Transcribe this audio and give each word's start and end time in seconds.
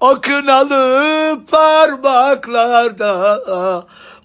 O 0.00 0.20
kınalı 0.20 1.38
parmaklarda 1.50 3.40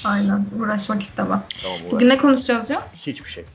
Aynen 0.06 0.45
uğraşmak 0.60 1.02
istemem. 1.02 1.44
Tamam, 1.64 1.78
uğraş. 1.82 1.92
Bugün 1.92 2.10
ne 2.10 2.17
konuşacağız 2.17 2.70
ya? 2.70 2.82
Hiçbir 2.95 3.30
şey. 3.30 3.45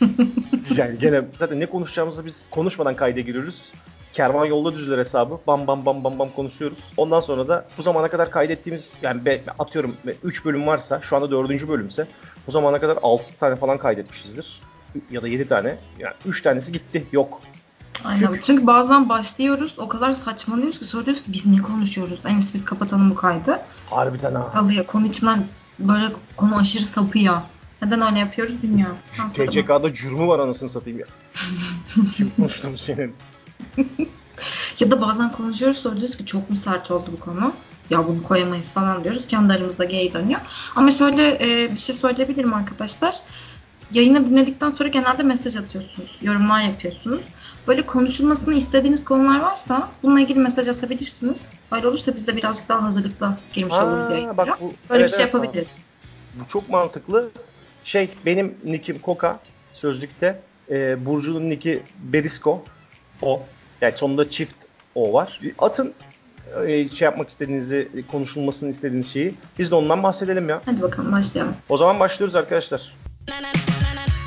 yani 0.76 0.98
gene 0.98 1.22
zaten 1.38 1.60
ne 1.60 1.66
konuşacağımızı 1.66 2.24
biz 2.24 2.50
konuşmadan 2.50 2.96
kayda 2.96 3.20
giriyoruz. 3.20 3.72
Kervan 4.12 4.46
yolda 4.46 4.74
düzler 4.74 4.98
hesabı. 4.98 5.38
Bam 5.46 5.66
bam 5.66 5.86
bam 5.86 6.04
bam 6.04 6.18
bam 6.18 6.32
konuşuyoruz. 6.32 6.78
Ondan 6.96 7.20
sonra 7.20 7.48
da 7.48 7.64
bu 7.78 7.82
zamana 7.82 8.08
kadar 8.08 8.30
kaydettiğimiz 8.30 8.94
yani 9.02 9.24
be, 9.24 9.42
atıyorum 9.58 9.96
3 10.24 10.44
bölüm 10.44 10.66
varsa 10.66 11.00
şu 11.02 11.16
anda 11.16 11.30
4. 11.30 11.68
bölümse 11.68 12.06
bu 12.46 12.50
zamana 12.50 12.80
kadar 12.80 12.98
6 13.02 13.24
tane 13.40 13.56
falan 13.56 13.78
kaydetmişizdir. 13.78 14.60
Ya 15.10 15.22
da 15.22 15.28
7 15.28 15.48
tane. 15.48 15.76
Yani 15.98 16.14
3 16.26 16.42
tanesi 16.42 16.72
gitti. 16.72 17.06
Yok. 17.12 17.40
Aynen. 18.04 18.18
Çünkü, 18.18 18.40
Çünkü 18.42 18.66
bazen 18.66 19.08
başlıyoruz 19.08 19.74
o 19.78 19.88
kadar 19.88 20.14
saçmalıyoruz 20.14 20.78
ki 20.78 20.84
soruyoruz 20.84 21.22
biz 21.26 21.46
ne 21.46 21.62
konuşuyoruz? 21.62 22.20
En 22.26 22.34
iyisi 22.34 22.54
biz 22.54 22.64
kapatalım 22.64 23.10
bu 23.10 23.14
kaydı. 23.14 23.60
Harbiden 23.90 24.34
ha. 24.34 24.50
Kalıyor. 24.52 24.86
Konu 24.86 25.06
içinden 25.06 25.44
böyle 25.78 26.06
konu 26.36 26.56
aşırı 26.56 26.82
sapıyor. 26.82 27.36
Neden 27.82 28.00
öyle 28.00 28.18
yapıyoruz 28.18 28.62
bilmiyorum. 28.62 28.96
Şu 29.12 29.32
TCK'da 29.32 29.94
cürmü 29.94 30.26
var 30.26 30.38
anasını 30.38 30.68
satayım 30.68 30.98
ya. 30.98 31.06
Kim 32.16 32.30
konuştum 32.36 32.76
senin? 32.76 33.14
ya 34.80 34.90
da 34.90 35.00
bazen 35.00 35.32
konuşuyoruz 35.32 35.78
sonra 35.78 35.96
diyoruz 35.96 36.16
ki 36.16 36.26
çok 36.26 36.50
mu 36.50 36.56
sert 36.56 36.90
oldu 36.90 37.10
bu 37.12 37.20
konu? 37.20 37.52
Ya 37.90 38.08
bunu 38.08 38.22
koyamayız 38.22 38.74
falan 38.74 39.04
diyoruz. 39.04 39.26
Kendi 39.28 39.52
aramızda 39.52 39.84
gay 39.84 40.12
dönüyor. 40.14 40.40
Ama 40.76 40.90
şöyle 40.90 41.28
e, 41.34 41.72
bir 41.72 41.78
şey 41.78 41.94
söyleyebilirim 41.94 42.54
arkadaşlar. 42.54 43.14
Yayını 43.92 44.26
dinledikten 44.30 44.70
sonra 44.70 44.88
genelde 44.88 45.22
mesaj 45.22 45.56
atıyorsunuz. 45.56 46.18
Yorumlar 46.22 46.62
yapıyorsunuz. 46.62 47.22
Böyle 47.68 47.86
konuşulmasını 47.86 48.54
istediğiniz 48.54 49.04
konular 49.04 49.40
varsa 49.40 49.88
bununla 50.02 50.20
ilgili 50.20 50.38
mesaj 50.38 50.68
atabilirsiniz. 50.68 51.52
Böyle 51.72 51.88
olursa 51.88 52.14
biz 52.14 52.26
de 52.26 52.36
birazcık 52.36 52.68
daha 52.68 52.82
hazırlıklı 52.82 53.36
girmiş 53.52 53.74
Aa, 53.74 53.86
oluruz. 53.86 54.36
Bak 54.36 54.60
bu, 54.60 54.72
Böyle 54.90 55.02
evet, 55.02 55.12
bir 55.12 55.16
şey 55.16 55.26
yapabiliriz. 55.26 55.72
Bu 56.34 56.48
çok 56.48 56.68
mantıklı. 56.68 57.30
Şey 57.84 58.10
benim 58.26 58.54
nickim 58.64 58.98
Koka 58.98 59.40
sözlükte. 59.72 60.40
E, 60.70 61.06
Burcu'nun 61.06 61.50
nicki 61.50 61.82
Berisko. 61.98 62.64
O. 63.22 63.42
Yani 63.80 63.96
sonunda 63.96 64.30
çift 64.30 64.54
O 64.94 65.12
var. 65.12 65.40
Atın 65.58 65.94
e, 66.66 66.88
şey 66.88 67.04
yapmak 67.06 67.28
istediğinizi, 67.28 67.88
konuşulmasını 68.10 68.70
istediğiniz 68.70 69.12
şeyi. 69.12 69.34
Biz 69.58 69.70
de 69.70 69.74
ondan 69.74 70.02
bahsedelim 70.02 70.48
ya. 70.48 70.62
Hadi 70.64 70.82
bakalım 70.82 71.12
başlayalım. 71.12 71.54
O 71.68 71.76
zaman 71.76 72.00
başlıyoruz 72.00 72.36
arkadaşlar. 72.36 72.94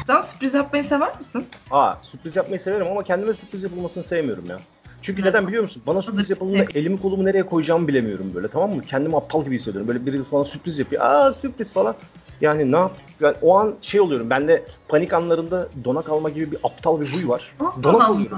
Sen 0.08 0.20
sürpriz 0.20 0.54
yapmayı 0.54 0.84
sever 0.84 1.16
misin? 1.16 1.46
Aa 1.72 1.94
sürpriz 2.02 2.36
yapmayı 2.36 2.60
severim 2.60 2.88
ama 2.88 3.04
kendime 3.04 3.34
sürpriz 3.34 3.64
yapılmasını 3.64 4.04
sevmiyorum 4.04 4.46
ya. 4.50 4.58
Çünkü 5.02 5.22
evet. 5.22 5.34
neden 5.34 5.48
biliyor 5.48 5.64
musun? 5.64 5.84
Bana 5.88 6.02
sürpriz 6.02 6.30
yapıldığında 6.30 6.66
elimi 6.76 7.02
kolumu 7.02 7.26
nereye 7.26 7.46
koyacağımı 7.46 7.88
bilemiyorum 7.88 8.32
böyle 8.36 8.48
tamam 8.48 8.76
mı? 8.76 8.82
Kendimi 8.82 9.18
aptal 9.18 9.46
gibi 9.46 9.56
hissediyorum. 9.56 9.88
Böyle 9.88 10.06
biri 10.06 10.22
bana 10.32 10.44
sürpriz 10.44 10.80
yapıyor. 10.80 11.06
Aa 11.06 11.34
sürpriz 11.34 11.74
falan. 11.74 11.96
Yani 12.42 12.72
ne 12.72 12.76
yap? 12.76 12.98
Yani 13.20 13.36
o 13.42 13.58
an 13.58 13.76
şey 13.82 14.02
oluyorum. 14.02 14.30
Bende 14.30 14.64
panik 14.88 15.14
anlarında 15.14 15.68
dona 15.84 16.02
kalma 16.02 16.30
gibi 16.30 16.52
bir 16.52 16.58
aptal 16.64 17.02
bir 17.02 17.06
huy 17.06 17.28
var. 17.28 17.56
dona 17.84 18.00
kalıyorum. 18.00 18.38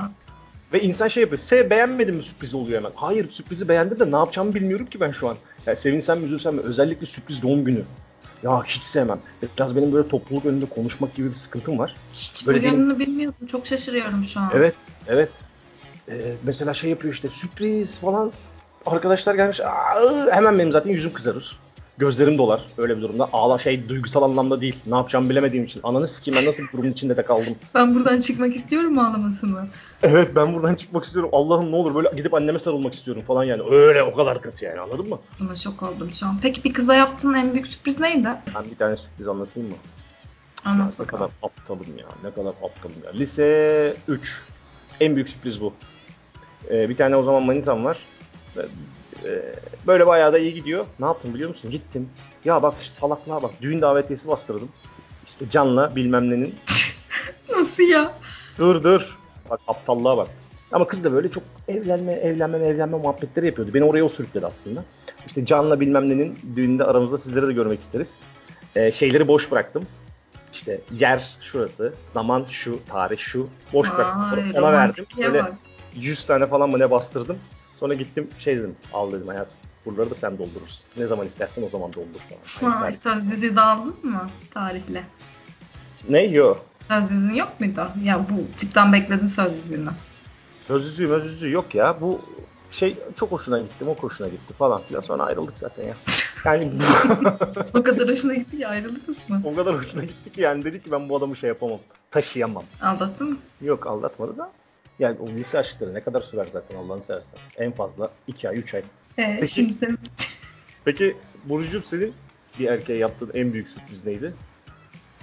Ve 0.74 0.82
insan 0.82 1.08
şey 1.08 1.22
yapıyor. 1.22 1.40
Se 1.40 1.70
beğenmedin 1.70 2.16
mi 2.16 2.24
sürpriz 2.24 2.56
oluyor 2.56 2.78
hemen. 2.80 2.92
Hayır 2.96 3.30
sürprizi 3.30 3.68
beğendim 3.68 4.00
de 4.00 4.12
ne 4.12 4.16
yapacağımı 4.16 4.54
bilmiyorum 4.54 4.86
ki 4.86 5.00
ben 5.00 5.12
şu 5.12 5.30
an. 5.30 5.36
Yani 5.66 5.78
sevinsem 5.78 6.20
mi 6.20 6.26
üzülsem 6.26 6.56
mi? 6.56 6.62
Özellikle 6.62 7.06
sürpriz 7.06 7.42
doğum 7.42 7.64
günü. 7.64 7.84
Ya 8.44 8.64
hiç 8.64 8.84
sevmem. 8.84 9.20
Biraz 9.58 9.76
benim 9.76 9.94
böyle 9.94 10.08
topluluk 10.08 10.46
önünde 10.46 10.66
konuşmak 10.66 11.16
gibi 11.16 11.30
bir 11.30 11.36
sıkıntım 11.36 11.80
var. 11.80 11.96
Hiç 12.14 12.48
böyle 12.48 12.62
bu 12.62 12.66
yanını 12.66 13.00
bilmiyordum. 13.00 13.48
Çok 13.48 13.68
şaşırıyorum 13.68 14.26
şu 14.26 14.40
an. 14.40 14.52
Evet, 14.54 14.76
evet. 15.08 15.30
Ee, 16.10 16.36
mesela 16.44 16.74
şey 16.74 16.90
yapıyor 16.90 17.14
işte 17.14 17.30
sürpriz 17.30 18.00
falan. 18.00 18.32
Arkadaşlar 18.86 19.36
gelmiş. 19.36 19.60
Aa, 19.60 20.32
hemen 20.32 20.60
benim 20.60 20.72
zaten 20.72 20.90
yüzüm 20.90 21.14
kızarır. 21.14 21.60
Gözlerim 21.98 22.38
dolar 22.38 22.62
öyle 22.78 22.98
bir 22.98 23.02
durumda. 23.02 23.30
Ağla 23.34 23.60
şey 23.60 23.90
duygusal 23.90 24.24
anlamda 24.24 24.62
değil. 24.62 24.76
Ne 24.86 24.96
yapacağımı 24.96 25.30
bilemediğim 25.30 25.66
için. 25.66 25.82
Ananı 25.84 26.08
sikeyim 26.08 26.40
ben 26.40 26.48
nasıl 26.48 26.64
bir 26.64 26.72
durumun 26.72 26.92
içinde 26.92 27.18
de 27.18 27.26
kaldım. 27.26 27.56
Ben 27.76 27.96
buradan 27.96 28.20
çıkmak 28.20 28.56
istiyorum 28.56 29.00
ağlamasını? 29.00 29.68
Evet 30.04 30.36
ben 30.36 30.54
buradan 30.54 30.76
çıkmak 30.76 31.06
istiyorum. 31.06 31.30
Allah'ım 31.34 31.72
ne 31.72 31.76
olur 31.76 31.96
böyle 31.96 32.10
gidip 32.16 32.34
anneme 32.34 32.60
sarılmak 32.60 32.94
istiyorum 32.94 33.24
falan 33.28 33.44
yani. 33.44 33.62
Öyle 33.72 34.04
o 34.04 34.16
kadar 34.16 34.42
kötü 34.42 34.66
yani 34.66 34.80
anladın 34.80 35.10
mı? 35.10 35.20
Buna 35.40 35.56
şok 35.56 35.84
oldum 35.84 36.12
şu 36.12 36.26
an. 36.26 36.40
Peki 36.42 36.64
bir 36.64 36.74
kıza 36.74 36.96
yaptığın 36.96 37.34
en 37.34 37.54
büyük 37.54 37.68
sürpriz 37.68 38.00
neydi? 38.00 38.28
Ben 38.56 38.72
bir 38.72 38.76
tane 38.76 38.98
sürpriz 38.98 39.28
anlatayım 39.28 39.70
mı? 39.70 39.76
Anlat 40.66 41.00
ya, 41.00 41.06
bakalım. 41.06 41.24
Ne 41.24 41.28
kadar 41.28 41.50
aptalım 41.50 41.98
ya. 41.98 42.06
Ne 42.24 42.32
kadar 42.32 42.50
aptalım 42.50 42.96
ya. 43.06 43.12
Lise 43.14 43.98
3. 44.08 44.42
En 45.00 45.16
büyük 45.16 45.30
sürpriz 45.30 45.62
bu. 45.62 45.74
Ee, 46.72 46.90
bir 46.90 46.98
tane 46.98 47.16
o 47.16 47.24
zaman 47.24 47.44
manitam 47.44 47.86
var. 47.86 47.98
Ee, 49.26 49.56
böyle 49.88 50.08
bayağı 50.08 50.34
da 50.34 50.40
iyi 50.40 50.54
gidiyor. 50.54 50.86
Ne 51.00 51.06
yaptım 51.06 51.34
biliyor 51.34 51.50
musun? 51.50 51.72
Gittim. 51.72 52.10
Ya 52.46 52.64
bak 52.64 52.74
salaklığa 52.84 53.42
bak. 53.42 53.52
Düğün 53.62 53.82
davetiyesi 53.82 54.28
bastırdım. 54.28 54.70
İşte 55.26 55.50
canla 55.50 55.96
bilmem 55.96 56.30
nenin. 56.30 56.56
Nasıl 57.52 57.84
ya? 57.84 58.14
Dur 58.58 58.84
dur. 58.84 59.18
Bak 59.50 59.60
aptallığa 59.68 60.18
bak. 60.18 60.28
Ama 60.72 60.88
kız 60.88 61.04
da 61.04 61.14
böyle 61.14 61.32
çok 61.32 61.44
evlenme, 61.68 62.14
evlenme, 62.14 62.58
evlenme 62.58 62.98
muhabbetleri 62.98 63.46
yapıyordu. 63.46 63.74
Beni 63.74 63.84
oraya 63.84 64.04
o 64.04 64.10
sürükledi 64.10 64.46
aslında. 64.46 64.84
İşte 65.28 65.46
Can'la 65.46 65.80
bilmem 65.80 66.10
nenin 66.10 66.40
düğünde 66.56 66.84
aramızda 66.84 67.18
sizleri 67.18 67.48
de 67.48 67.54
görmek 67.54 67.80
isteriz. 67.80 68.22
Ee, 68.76 68.92
şeyleri 68.92 69.28
boş 69.28 69.52
bıraktım. 69.52 69.88
İşte 70.54 70.82
yer 71.00 71.38
şurası, 71.42 71.94
zaman 72.06 72.46
şu, 72.50 72.80
tarih 72.90 73.18
şu. 73.20 73.48
Boş 73.74 73.94
bıraktım. 73.94 74.54
Ona 74.64 74.74
verdim. 74.74 75.06
Böyle 75.18 75.44
100 75.96 76.26
tane 76.26 76.46
falan 76.46 76.70
mı 76.70 76.80
ne 76.80 76.92
bastırdım. 76.92 77.38
Sonra 77.80 77.94
gittim 77.94 78.28
şey 78.40 78.58
dedim 78.58 78.76
al 78.94 79.12
dedim 79.12 79.28
hayat 79.28 79.48
buraları 79.86 80.10
da 80.10 80.16
sen 80.16 80.38
doldurursun. 80.38 80.90
Ne 80.98 81.08
zaman 81.08 81.26
istersen 81.26 81.64
o 81.64 81.70
zaman 81.70 81.94
doldur 81.94 82.20
falan. 82.60 82.72
Ha, 82.72 82.94
söz 82.94 83.32
dizi 83.32 83.56
de 83.56 83.62
aldın 83.62 83.96
mı 84.04 84.30
tarihle? 84.54 85.04
Ne? 86.10 86.24
Yok. 86.24 86.66
Söz 86.88 87.10
dizin 87.10 87.34
yok 87.34 87.60
muydu? 87.60 87.88
Ya 88.04 88.26
bu 88.30 88.58
tipten 88.58 88.94
bekledim 88.94 89.30
söz 89.30 89.52
dizini. 89.54 89.90
Söz 90.68 90.86
dizi 90.86 91.08
möz 91.08 91.24
dizi 91.24 91.50
yok 91.50 91.76
ya. 91.76 92.02
Bu 92.02 92.22
şey 92.72 92.98
çok 93.16 93.32
hoşuna 93.32 93.60
gitti, 93.60 93.86
o 93.86 93.96
hoşuna 93.96 94.28
gitti 94.28 94.54
falan 94.54 94.82
filan. 94.82 95.02
Sonra 95.02 95.24
ayrıldık 95.24 95.60
zaten 95.60 95.84
ya. 95.84 95.96
Yani 96.46 96.72
o 97.74 97.84
kadar 97.84 98.10
hoşuna 98.10 98.34
gitti 98.34 98.58
ki 98.58 98.68
ayrıldınız 98.68 99.18
mı? 99.30 99.42
O 99.44 99.56
kadar 99.56 99.76
hoşuna 99.76 100.04
gitti 100.04 100.32
ki 100.32 100.42
yani 100.42 100.64
dedi 100.64 100.84
ki 100.84 100.92
ben 100.92 101.10
bu 101.10 101.18
adamı 101.18 101.36
şey 101.36 101.48
yapamam. 101.48 101.80
Taşıyamam. 102.12 102.64
Aldattın 102.82 103.30
mı? 103.30 103.38
Yok 103.62 103.88
aldatmadı 103.88 104.38
da 104.38 104.52
yani 105.00 105.18
o 105.20 105.28
lise 105.28 105.60
aşkları 105.60 105.94
ne 105.94 106.04
kadar 106.04 106.22
sürer 106.22 106.48
zaten 106.52 106.76
Allah'ını 106.76 107.04
seversen. 107.04 107.40
En 107.58 107.72
fazla 107.72 108.12
2 108.28 108.50
ay 108.50 108.58
3 108.58 108.74
ay. 108.74 108.84
Evet, 109.18 109.38
peki, 109.40 109.54
şimdi 109.54 109.74
sen... 109.74 109.98
peki 110.86 111.18
Burcu'cum 111.46 111.84
senin 111.84 112.14
bir 112.60 112.68
erkeğe 112.68 113.00
yaptığın 113.00 113.32
en 113.34 113.54
büyük 113.54 113.70
sürpriz 113.70 114.06
neydi? 114.06 114.34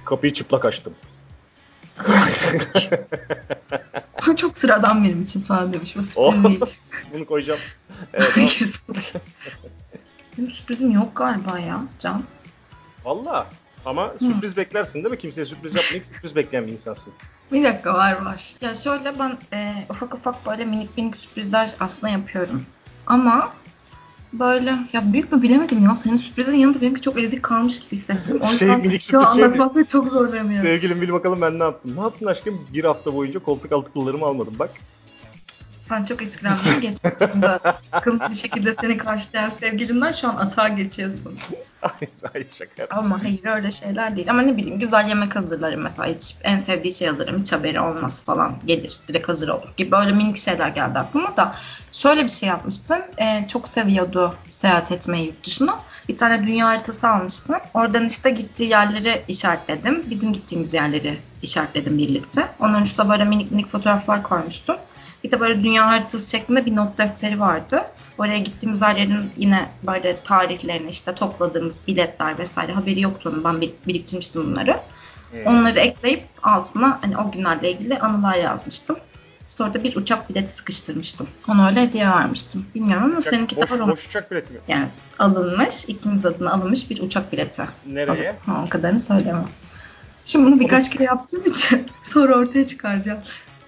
Kapıyı 0.05 0.33
çıplak 0.33 0.65
açtım. 0.65 0.95
Çok 4.37 4.59
sıradan 4.59 5.05
benim 5.05 5.23
için 5.23 5.41
falan 5.41 5.73
demiş. 5.73 5.97
Bu 5.97 6.05
sürpriz 6.05 6.19
oh, 6.19 6.45
değil. 6.49 6.61
Bunu 7.15 7.27
koyacağım. 7.27 7.61
Evet, 8.15 8.37
benim 10.39 10.51
sürprizim 10.51 10.91
yok 10.91 11.17
galiba 11.17 11.59
ya 11.59 11.85
Can. 11.99 12.25
Valla. 13.05 13.47
Ama 13.85 14.15
sürpriz 14.19 14.57
beklersin 14.57 14.95
değil 14.95 15.11
mi? 15.11 15.19
Kimseye 15.19 15.45
sürpriz 15.45 15.77
yapmayıp 15.77 16.07
sürpriz 16.07 16.37
bekleyen 16.37 16.67
bir 16.67 16.73
insansın. 16.73 17.13
Bir 17.55 17.65
dakika 17.65 17.95
var 17.95 18.25
var. 18.25 18.55
Ya 18.61 18.75
şöyle 18.75 19.19
ben 19.19 19.39
e, 19.53 19.87
ufak 19.91 20.15
ufak 20.15 20.47
böyle 20.47 20.65
minik 20.65 20.97
minik 20.97 21.17
sürprizler 21.17 21.75
aslında 21.81 22.13
yapıyorum. 22.13 22.63
Ama 23.07 23.53
böyle 24.33 24.75
ya 24.93 25.13
büyük 25.13 25.33
mü 25.33 25.43
bilemedim 25.43 25.85
ya. 25.85 25.97
Senin 25.97 26.17
sürprizin 26.17 26.55
yanında 26.55 26.81
benimki 26.81 27.01
çok 27.01 27.23
ezik 27.23 27.43
kalmış 27.43 27.81
gibi 27.81 27.93
hissettim. 27.93 28.41
O 28.43 28.47
Şey, 28.47 28.69
minik 28.69 29.03
sürpriz 29.03 29.29
şey 29.29 29.45
anlatmakta 29.45 29.85
çok 29.85 30.09
zorlanıyorum. 30.13 30.69
Sevgilim 30.69 31.01
bil 31.01 31.13
bakalım 31.13 31.41
ben 31.41 31.59
ne 31.59 31.63
yaptım. 31.63 31.97
Ne 31.97 32.01
yaptın 32.01 32.27
aşkım? 32.27 32.67
Bir 32.75 32.85
hafta 32.85 33.15
boyunca 33.15 33.41
koltuk 33.41 33.73
altı 33.73 33.93
kıllarımı 33.93 34.25
almadım 34.27 34.55
bak. 34.59 34.71
Sen 35.89 36.05
çok 36.05 36.23
etkilendin 36.23 36.81
geçtiğinde. 36.81 37.59
Sıkıntı 37.95 38.31
bir 38.31 38.35
şekilde 38.35 38.75
seni 38.75 38.99
karşılayan 38.99 39.51
sevgilinden 39.51 40.13
şu 40.13 40.29
an 40.29 40.37
atağa 40.37 40.69
geçiyorsun. 40.69 41.39
Hayır, 41.81 42.11
hayır 42.33 42.47
şaka. 42.59 42.97
Ama 42.97 43.23
hayır 43.23 43.45
öyle 43.45 43.71
şeyler 43.71 44.17
değil. 44.17 44.31
Ama 44.31 44.43
ne 44.43 44.57
bileyim 44.57 44.79
güzel 44.79 45.09
yemek 45.09 45.37
hazırlarım 45.37 45.81
mesela. 45.81 46.15
Hiç 46.15 46.35
en 46.43 46.59
sevdiği 46.59 46.95
şey 46.95 47.09
hazırlarım. 47.09 47.41
Hiç 47.41 47.53
haberi 47.53 47.81
olmaz 47.81 48.25
falan. 48.25 48.57
Gelir 48.67 48.97
direkt 49.09 49.29
hazır 49.29 49.49
olur 49.49 49.69
gibi 49.77 49.91
böyle 49.93 50.13
minik 50.13 50.39
şeyler 50.39 50.69
geldi 50.69 50.99
aklıma 50.99 51.37
da. 51.37 51.55
Şöyle 51.93 52.25
bir 52.25 52.29
şey 52.29 52.49
yapmıştım. 52.49 52.99
Ee, 53.19 53.47
çok 53.49 53.69
seviyordu 53.69 54.35
seyahat 54.51 54.93
etmeyi 54.93 55.27
yurt 55.27 55.47
dışına. 55.47 55.81
Bir 56.09 56.17
tane 56.17 56.47
dünya 56.47 56.67
haritası 56.67 57.09
almıştım. 57.09 57.57
Oradan 57.75 58.07
işte 58.07 58.31
gittiği 58.31 58.71
yerleri 58.71 59.23
işaretledim. 59.29 60.11
Bizim 60.11 60.33
gittiğimiz 60.33 60.75
yerleri 60.75 61.19
işaretledim 61.43 61.99
birlikte. 61.99 62.47
Onun 62.61 62.83
üstüne 62.83 63.09
böyle 63.09 63.25
minik 63.25 63.51
minik 63.53 63.71
fotoğraflar 63.71 64.23
koymuştum. 64.23 64.77
Bir 65.25 65.31
de 65.31 65.41
böyle 65.41 65.63
dünya 65.63 65.87
haritası 65.87 66.31
şeklinde 66.31 66.67
bir 66.67 66.77
not 66.77 66.99
defteri 66.99 67.41
vardı. 67.41 67.83
Oraya 68.19 68.39
gittiğimiz 68.39 68.81
yerlerin 68.81 69.31
yine 69.37 69.69
böyle 69.87 70.17
tarihlerini 70.25 70.91
işte 70.91 71.15
topladığımız 71.15 71.81
biletler 71.89 72.39
vesaire 72.39 72.73
haberi 72.73 73.01
yoktu 73.01 73.31
onun. 73.33 73.45
Ben 73.45 73.61
bir- 73.61 73.73
biriktirmiştim 73.87 74.47
bunları. 74.47 74.81
Hmm. 75.31 75.47
Onları 75.47 75.79
ekleyip 75.81 76.25
altına 76.43 76.99
hani 77.03 77.19
o 77.19 77.31
günlerle 77.31 77.73
ilgili 77.73 77.99
anılar 77.99 78.35
yazmıştım. 78.39 78.97
Sonra 79.49 79.75
da 79.75 79.85
bir 79.85 79.97
uçak 79.97 80.31
bileti 80.31 80.53
sıkıştırmıştım. 80.53 81.29
Ona 81.49 81.69
öyle 81.69 81.83
hediye 81.83 82.07
vermiştim. 82.11 82.67
Bilmiyorum 82.75 83.05
ama 83.05 83.19
Uçak- 83.19 83.31
seninki 83.31 83.57
boş, 83.57 83.71
daha 83.71 83.79
romantik. 83.79 84.05
boş 84.05 84.07
uçak 84.09 84.31
bileti 84.31 84.53
mi? 84.53 84.59
Yani 84.69 84.87
alınmış, 85.19 85.85
ikimiz 85.89 86.27
adına 86.27 86.53
alınmış 86.53 86.91
bir 86.91 87.03
uçak 87.03 87.33
bileti. 87.33 87.63
Nereye? 87.87 88.37
Ha, 88.47 88.65
o 88.67 88.69
kadarını 88.69 89.01
söyleyemem. 89.01 89.49
Şimdi 90.25 90.47
bunu 90.47 90.61
birkaç 90.61 90.91
kere 90.91 91.05
yaptığım 91.05 91.45
için 91.45 91.87
sonra 92.03 92.35
ortaya 92.35 92.67
çıkaracağım. 92.67 93.19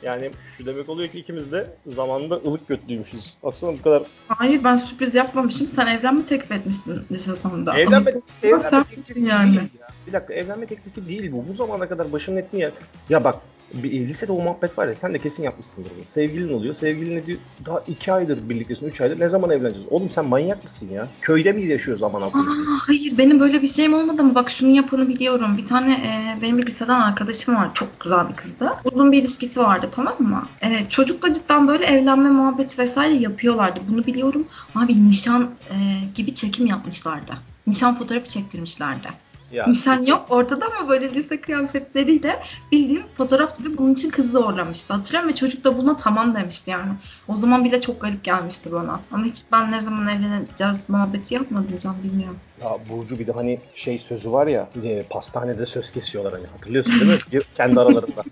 Yani 0.03 0.31
şu 0.57 0.67
demek 0.67 0.89
oluyor 0.89 1.09
ki 1.09 1.19
ikimiz 1.19 1.53
de 1.53 1.67
zamanında 1.87 2.35
ılık 2.35 2.69
götlüymüşüz. 2.69 3.35
Baksana 3.43 3.73
bu 3.73 3.83
kadar 3.83 4.03
Hayır 4.29 4.65
ben 4.65 4.77
sürpriz 4.77 5.15
yapmamışım. 5.15 5.67
Sen 5.67 5.87
evlenme 5.87 6.25
teklif 6.25 6.53
etmişsin 6.53 7.07
lise 7.13 7.37
sonunda. 7.37 7.79
Evlenme, 7.79 8.11
evlenme 8.43 8.85
teklifi 8.85 9.21
yani. 9.21 9.51
değil 9.51 9.69
ya. 9.81 9.89
Bir 10.07 10.13
dakika 10.13 10.35
evlenme 10.35 10.67
teklifi 10.67 11.09
değil 11.09 11.33
bu. 11.33 11.49
Bu 11.49 11.55
zamana 11.55 11.89
kadar 11.89 12.13
başımın 12.13 12.39
etini 12.39 12.61
yer. 12.61 12.73
Ya 13.09 13.25
bak 13.25 13.37
bir, 13.75 14.09
lisede 14.09 14.33
o 14.33 14.43
muhabbet 14.43 14.79
var 14.79 14.87
ya 14.87 14.95
sen 14.95 15.15
de 15.15 15.19
kesin 15.19 15.43
yapmışsındır 15.43 15.91
bunu. 15.97 16.05
Sevgilin 16.05 16.53
oluyor. 16.53 16.75
Sevgilinle 16.75 17.27
diyor 17.27 17.39
daha 17.67 17.81
iki 17.87 18.13
aydır 18.13 18.49
birliktesin, 18.49 18.87
üç 18.87 19.01
aydır. 19.01 19.21
Ne 19.21 19.29
zaman 19.29 19.51
evleneceğiz? 19.51 19.87
Oğlum 19.91 20.11
sen 20.11 20.27
manyak 20.27 20.65
mısın 20.65 20.89
ya? 20.93 21.09
Köyde 21.21 21.53
mi 21.53 21.67
yaşıyoruz 21.67 22.01
zaman 22.01 22.23
akıllı? 22.23 22.67
hayır 22.87 23.19
benim 23.19 23.41
böyle 23.41 23.63
bir 23.63 23.67
şeyim 23.67 23.95
olmadı 23.95 24.23
ama 24.23 24.35
bak 24.35 24.51
şunu 24.51 24.71
yapanı 24.71 25.09
biliyorum. 25.09 25.57
Bir 25.59 25.67
tane 25.67 25.93
e, 25.93 26.43
benim 26.43 26.59
bir 26.59 26.67
liseden 26.67 27.01
arkadaşım 27.01 27.57
var. 27.57 27.75
Çok 27.75 28.01
güzel 28.01 28.29
bir 28.29 28.37
kızdı. 28.37 28.73
Uzun 28.85 29.13
bir 29.13 29.23
ilişkisi 29.23 29.61
vardı 29.61 29.89
tamam 29.93 30.17
mı? 30.19 30.43
E, 30.63 30.89
çocukla 30.89 31.33
cidden 31.33 31.69
böyle 31.69 31.85
evlenme 31.85 32.31
muhabbeti 32.31 32.79
vesaire 32.79 33.15
yapıyorlardı. 33.15 33.81
Bunu 33.91 34.07
biliyorum. 34.07 34.47
Abi 34.75 35.09
nişan 35.09 35.51
e, 35.71 35.75
gibi 36.15 36.35
çekim 36.35 36.67
yapmışlardı. 36.67 37.33
Nişan 37.67 37.95
fotoğrafı 37.99 38.29
çektirmişlerdi. 38.29 39.09
Ya, 39.53 39.67
Nişan 39.67 40.03
yok 40.03 40.27
ortada 40.31 40.67
ama 40.67 40.89
böyle 40.89 41.15
lise 41.15 41.41
kıyafetleriyle 41.41 42.43
bildiğin 42.73 43.05
fotoğraf 43.17 43.59
gibi 43.59 43.79
bunun 43.79 43.93
için 43.93 44.11
kızı 44.11 44.29
zorlamıştı. 44.29 44.95
Hatırlıyorum 44.95 45.31
ve 45.31 45.35
çocuk 45.35 45.65
da 45.65 45.79
buna 45.79 45.97
tamam 45.97 46.35
demişti 46.35 46.71
yani. 46.71 46.93
O 47.29 47.37
zaman 47.37 47.65
bile 47.65 47.81
çok 47.81 48.01
garip 48.01 48.25
gelmişti 48.25 48.73
bana. 48.73 49.01
Ama 49.11 49.25
hiç 49.25 49.45
ben 49.53 49.73
ne 49.73 49.81
zaman 49.81 50.09
evleneceğiz 50.09 50.89
muhabbeti 50.89 51.35
yapmadım 51.35 51.79
can 51.79 52.03
bilmiyorum. 52.03 52.41
Ya 52.63 52.79
Burcu 52.91 53.19
bir 53.19 53.27
de 53.27 53.33
hani 53.33 53.61
şey 53.75 53.99
sözü 53.99 54.33
var 54.33 54.47
ya 54.47 54.69
e, 54.85 55.03
pastanede 55.11 55.67
söz 55.67 55.91
kesiyorlar 55.93 56.33
hani 56.35 56.47
hatırlıyorsun 56.47 57.01
değil 57.01 57.13
mi? 57.33 57.41
Kendi 57.57 57.81
aralarında. 57.81 58.25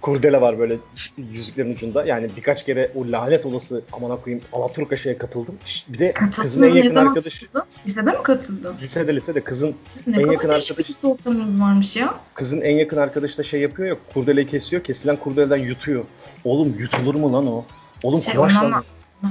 Kurdele 0.00 0.40
var 0.40 0.58
böyle 0.58 0.76
yüzüklerin 1.16 1.74
ucunda. 1.74 2.04
Yani 2.04 2.30
birkaç 2.36 2.64
kere 2.64 2.90
o 2.94 3.12
lanet 3.12 3.46
olası 3.46 3.82
amına 3.92 4.16
koyayım 4.16 4.44
Alaturka 4.52 4.96
şeye 4.96 5.18
katıldım. 5.18 5.54
Bir 5.88 5.98
de 5.98 6.12
kızın 6.12 6.30
Katıldın 6.42 6.62
en 6.68 6.74
ne 6.74 6.78
yakın 6.78 6.94
zaman 6.94 7.06
arkadaşı. 7.08 7.46
katıldın? 7.52 7.68
Lisede 7.86 8.10
mi 8.10 8.22
katıldın? 8.22 8.74
Lisede 8.82 9.16
lisede 9.16 9.40
kızın 9.44 9.74
Siz 9.88 10.06
ne 10.06 10.16
En 10.16 10.22
kadar 10.22 10.32
yakın 10.32 10.50
değişik 10.50 10.78
arkadaş- 10.78 11.02
bir 11.02 11.08
ortamınız 11.08 11.60
varmış 11.60 11.96
ya. 11.96 12.14
kızın 12.34 12.60
en 12.60 12.76
yakın 12.76 12.96
arkadaşı 12.96 13.38
da 13.38 13.42
şey 13.42 13.60
yapıyor 13.60 13.88
ya 13.88 13.96
kurdeleyi 14.14 14.46
kesiyor. 14.46 14.84
Kesilen 14.84 15.16
kurdeleden 15.16 15.56
yutuyor. 15.56 16.04
Oğlum 16.44 16.74
yutulur 16.78 17.14
mu 17.14 17.32
lan 17.32 17.46
o? 17.46 17.64
Oğlum 18.02 18.20
Şey, 18.20 18.38
onu 18.38 18.52
lan. 18.54 18.84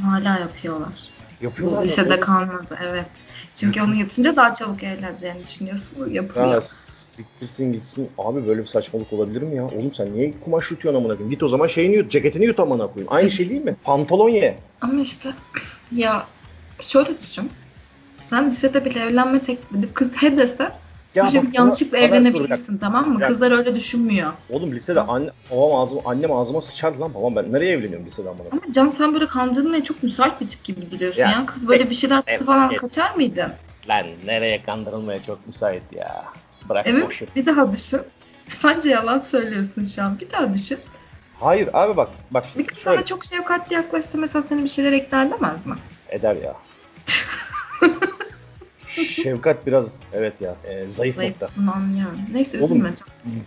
hala 0.04 0.39
yapıyorlar. 0.39 0.89
Yapıyorlar 1.44 1.84
lisede 1.84 2.19
kalmadı 2.19 2.80
evet. 2.84 3.06
Çünkü 3.56 3.81
onu 3.81 3.95
yatınca 3.95 4.36
daha 4.36 4.56
çabuk 4.56 4.84
evleneceğini 4.84 5.44
düşünüyorsun. 5.44 5.98
Bu 6.00 6.10
yapılıyor. 6.10 6.51
Ya 6.51 6.62
siktirsin 6.62 7.74
gitsin. 7.74 8.10
Abi 8.18 8.48
böyle 8.48 8.62
bir 8.62 8.66
saçmalık 8.66 9.13
olabilir 9.13 9.42
mi 9.42 9.56
ya? 9.56 9.66
Oğlum 9.66 9.94
sen 9.94 10.13
niye 10.13 10.34
kumaş 10.44 10.72
yutuyorsun 10.72 11.00
amına 11.00 11.13
koyayım? 11.13 11.30
Git 11.30 11.44
o 11.44 11.48
zaman 11.48 11.68
şeyini 11.68 11.95
yut, 11.95 12.12
ceketini 12.12 12.45
yut 12.45 12.60
amına 12.60 12.88
koyayım. 12.88 13.13
Aynı 13.13 13.31
şey 13.31 13.50
değil 13.50 13.62
mi? 13.62 13.75
Pantolon 13.84 14.30
ye. 14.30 14.60
Ama 14.81 15.01
işte 15.01 15.30
ya 15.92 16.28
şöyle 16.81 17.22
düşün. 17.22 17.51
Sen 18.19 18.50
lisede 18.50 18.86
bile 18.86 19.00
evlenme 19.00 19.42
teklif 19.42 19.80
edip 19.80 19.96
kız 19.96 20.16
he 20.16 20.38
dese 20.38 20.72
Ya 21.15 21.27
hocam 21.27 21.45
bak 21.45 21.54
yanlışlıkla 21.54 21.98
bir 21.98 22.04
evlenebilirsin 22.04 22.77
tamam 22.77 23.10
mı? 23.10 23.21
Ya- 23.21 23.27
Kızlar 23.27 23.51
öyle 23.51 23.75
düşünmüyor. 23.75 24.33
Oğlum 24.50 24.71
lisede 24.71 25.00
anne, 25.01 25.30
babam 25.51 25.75
ağzıma, 25.81 26.01
annem 26.06 26.31
ağzıma 26.31 26.62
sıçardı 26.62 27.01
lan 27.01 27.13
babam 27.13 27.36
ben 27.36 27.54
nereye 27.54 27.71
evleniyorum 27.74 28.06
lisede 28.07 28.30
amına? 28.30 28.48
Ama 28.51 28.62
Can 28.71 28.89
sen 28.89 29.13
böyle 29.13 29.27
kancınla 29.27 29.83
çok 29.83 30.04
müsait 30.04 30.42
bir 30.42 30.48
tip 30.48 30.63
gibi 30.63 30.92
duruyorsun 30.92 31.21
Ya, 31.21 31.30
ya. 31.31 31.45
Kız 31.45 31.68
böyle 31.68 31.89
bir 31.89 31.95
şeyler 31.95 32.24
evet, 32.27 32.44
falan 32.44 32.69
evet. 32.69 32.81
kaçar 32.81 33.15
mıydın? 33.15 33.51
Lan 33.89 34.06
nereye 34.25 34.63
kandırılmaya 34.63 35.24
çok 35.24 35.48
müsait 35.48 35.83
ya. 35.92 36.25
Bırak 36.69 36.88
Evet 36.88 37.06
boş 37.06 37.21
ver. 37.21 37.30
bir 37.36 37.45
daha 37.45 37.74
düşün. 37.74 38.01
Bence 38.63 38.89
yalan 38.89 39.19
söylüyorsun 39.19 39.86
şu 39.86 40.04
an. 40.04 40.19
Bir 40.19 40.31
daha 40.31 40.54
düşün. 40.54 40.77
Hayır 41.39 41.69
abi 41.74 41.98
bak 41.98 42.10
bak 42.31 42.44
Bir 42.45 42.50
şimdi 42.51 42.65
kız 42.68 42.77
şöyle 42.80 42.98
sana 42.98 43.06
çok 43.06 43.25
şefkatli 43.25 43.74
yaklaşsa 43.74 44.18
mesela 44.18 44.42
seni 44.42 44.63
bir 44.63 44.69
şeyler 44.69 44.92
ekler 44.92 45.31
demez 45.31 45.65
mi? 45.65 45.75
eder 46.10 46.36
ya. 46.36 46.54
Şevkat 49.01 49.68
biraz 49.68 49.94
evet 50.13 50.42
ya 50.42 50.56
e, 50.66 50.90
zayıf 50.90 51.16
Zayıf 51.16 51.42
nokta. 51.42 51.50
anlıyorum. 51.72 52.19
Neyse 52.34 52.60
Oğlum, 52.62 52.72
üzülme. 52.72 52.94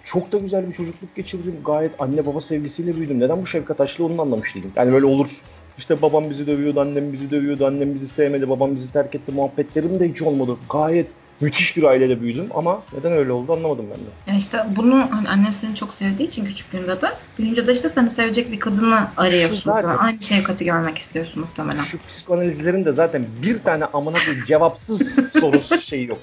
Çok 0.04 0.32
da 0.32 0.38
güzel 0.38 0.69
bir 0.69 0.72
çocukluk 0.72 1.16
geçirdim. 1.16 1.54
Gayet 1.64 1.93
anne 1.98 2.26
baba 2.26 2.40
sevgisiyle 2.40 2.97
büyüdüm. 2.97 3.20
Neden 3.20 3.42
bu 3.42 3.47
şefkat 3.47 3.80
açlığı 3.80 4.04
onu 4.04 4.23
anlamış 4.23 4.54
değilim. 4.54 4.73
Yani 4.76 4.92
böyle 4.92 5.06
olur. 5.06 5.40
İşte 5.78 6.02
babam 6.02 6.30
bizi 6.30 6.47
dövüyordu, 6.47 6.80
annem 6.80 7.12
bizi 7.12 7.30
dövüyordu, 7.30 7.66
annem 7.66 7.94
bizi 7.94 8.09
sevmedi, 8.09 8.49
babam 8.49 8.75
bizi 8.75 8.92
terk 8.92 9.14
etti 9.14 9.32
muhabbetlerim 9.32 10.00
de 10.00 10.09
hiç 10.09 10.23
olmadı. 10.23 10.56
Gayet 10.70 11.06
müthiş 11.40 11.76
bir 11.76 11.83
ailede 11.83 12.21
büyüdüm 12.21 12.47
ama 12.55 12.83
neden 12.93 13.12
öyle 13.12 13.33
oldu 13.33 13.52
anlamadım 13.52 13.87
ben 13.90 13.97
de. 13.99 14.33
Ya 14.33 14.38
işte 14.38 14.64
bunu 14.76 15.07
hani 15.11 15.28
annen 15.28 15.50
seni 15.50 15.75
çok 15.75 15.95
sevdiği 15.95 16.28
için 16.28 16.45
küçüklüğünde 16.45 17.00
de 17.00 17.07
büyüyünce 17.38 17.66
de 17.66 17.73
işte 17.73 17.88
seni 17.88 18.11
sevecek 18.11 18.52
bir 18.52 18.61
kadını 18.61 19.07
arıyorsun. 19.16 19.57
Zaten- 19.73 19.97
Aynı 19.99 20.21
şefkati 20.21 20.64
görmek 20.64 20.99
istiyorsun 20.99 21.40
muhtemelen. 21.40 21.83
Şu 21.83 21.99
psikanalizlerin 22.09 22.85
de 22.85 22.93
zaten 22.93 23.26
bir 23.43 23.59
tane 23.62 23.85
amına 23.85 24.16
koyayım 24.25 24.45
cevapsız 24.47 25.14
sorusu 25.40 25.78
şeyi 25.78 26.07
yok. 26.07 26.19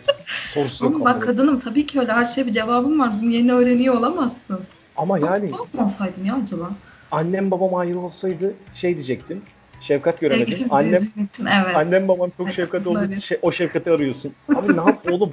Sorusu 0.53 0.85
yok. 0.85 0.95
Ama 0.95 1.09
amına. 1.09 1.25
kadınım 1.25 1.59
tabii 1.59 1.85
ki 1.87 1.99
öyle 1.99 2.11
her 2.11 2.25
şeye 2.25 2.47
bir 2.47 2.51
cevabım 2.51 2.99
var. 2.99 3.09
Bunu 3.21 3.29
yeni 3.29 3.53
öğreniyor 3.53 3.95
olamazsın. 3.95 4.59
Ama 4.95 5.19
yani 5.19 5.49
mu 5.49 5.67
olsaydım 5.83 6.25
ya 6.25 6.35
acaba? 6.43 6.71
annem 7.11 7.51
babam 7.51 7.75
ayrı 7.75 7.99
olsaydı 7.99 8.53
şey 8.75 8.93
diyecektim. 8.93 9.41
Şefkat 9.83 10.19
göremedim. 10.21 10.47
Sevgisiz 10.47 10.71
Annem 10.71 11.01
için 11.25 11.45
evet. 11.45 11.75
Annem 11.75 12.07
babam 12.07 12.29
çok 12.37 12.47
Evet, 12.47 12.55
şefkat 12.55 12.87
olduğu 12.87 13.05
için 13.05 13.19
şey- 13.19 13.39
o 13.41 13.51
şefkati 13.51 13.91
arıyorsun. 13.91 14.33
Abi 14.55 14.71
ne 14.73 14.77
yap 14.77 15.11
oğlum? 15.11 15.31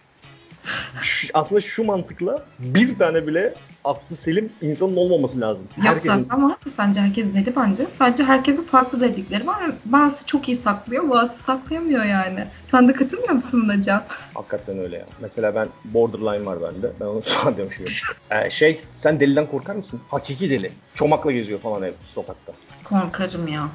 Şu- 1.03 1.29
aslında 1.35 1.61
şu 1.61 1.85
mantıkla 1.85 2.45
bir 2.59 2.99
tane 2.99 3.27
bile 3.27 3.55
aklı 3.85 4.17
selim 4.17 4.53
insanın 4.63 4.97
olmaması 4.97 5.41
lazım. 5.41 5.69
Yok 5.77 5.87
Herkesin. 5.87 6.09
zaten 6.23 6.43
var 6.43 6.51
mı 6.51 6.73
sence 6.73 7.01
herkes 7.01 7.27
deli 7.35 7.57
bence. 7.57 7.87
Sadece 7.91 8.25
herkesin 8.25 8.63
farklı 8.65 9.01
delikleri 9.01 9.47
var 9.47 9.71
bazısı 9.85 10.27
çok 10.27 10.49
iyi 10.49 10.57
saklıyor 10.57 11.11
bazısı 11.11 11.43
saklayamıyor 11.43 12.05
yani. 12.05 12.45
Sen 12.63 12.89
de 12.89 12.93
katılmıyor 12.93 13.33
musun 13.33 13.63
buna 13.65 13.83
Can? 13.83 14.03
Hakikaten 14.35 14.79
öyle 14.79 14.97
ya. 14.97 15.07
Mesela 15.21 15.55
ben 15.55 15.69
borderline 15.85 16.47
var 16.47 16.59
bende. 16.63 16.93
Ben 17.01 17.05
onu 17.07 17.23
şu 17.27 17.49
an 17.49 17.57
demişim. 17.57 17.85
Ee, 18.31 18.51
şey 18.51 18.81
sen 18.97 19.21
deliden 19.21 19.47
korkar 19.47 19.75
mısın? 19.75 20.01
Hakiki 20.09 20.51
deli. 20.51 20.71
Çomakla 20.95 21.33
geziyor 21.33 21.61
falan 21.61 21.83
ev 21.83 21.93
sokakta. 22.07 22.53
Korkarım 22.85 23.49
ya. 23.49 23.69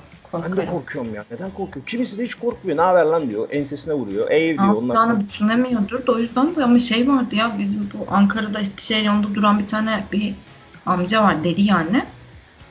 Ben 0.44 0.58
de 0.58 0.65
korkuyorum 0.65 1.15
ya. 1.15 1.25
Neden 1.32 1.51
korkuyor? 1.51 1.86
Kimisi 1.86 2.18
de 2.18 2.25
hiç 2.25 2.36
korkmuyor. 2.36 2.77
Ne 2.77 2.82
haber 2.82 3.06
lan 3.06 3.30
diyor. 3.30 3.48
Ensesine 3.51 3.94
vuruyor. 3.94 4.32
Ev 4.32 4.54
Ne 4.54 4.58
diyor. 4.58 4.74
Onlar 4.75 4.96
yapacağını 4.96 5.27
düşünemiyordur 5.27 6.08
da 6.08 6.12
o 6.12 6.18
yüzden 6.18 6.56
de 6.56 6.63
ama 6.63 6.80
şey 6.80 7.08
vardı 7.08 7.36
ya 7.36 7.56
bizim 7.60 7.89
bu 7.94 8.08
Ankara'da 8.12 8.60
Eskişehir 8.60 9.04
yolunda 9.04 9.36
duran 9.36 9.60
bir 9.60 9.68
tane 9.68 10.04
bir 10.12 10.36
amca 10.86 11.24
var 11.24 11.44
deli 11.44 11.62
yani. 11.62 12.04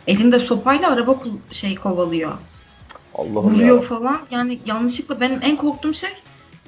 Elinde 0.07 0.39
sopayla 0.39 0.93
araba 0.93 1.19
şey 1.51 1.75
kovalıyor. 1.75 2.33
Allah'ım 3.15 3.35
Vuruyor 3.37 3.77
ya. 3.77 3.81
falan. 3.81 4.21
Yani 4.31 4.59
yanlışlıkla 4.67 5.21
benim 5.21 5.39
en 5.43 5.57
korktuğum 5.57 5.95
şey 5.95 6.11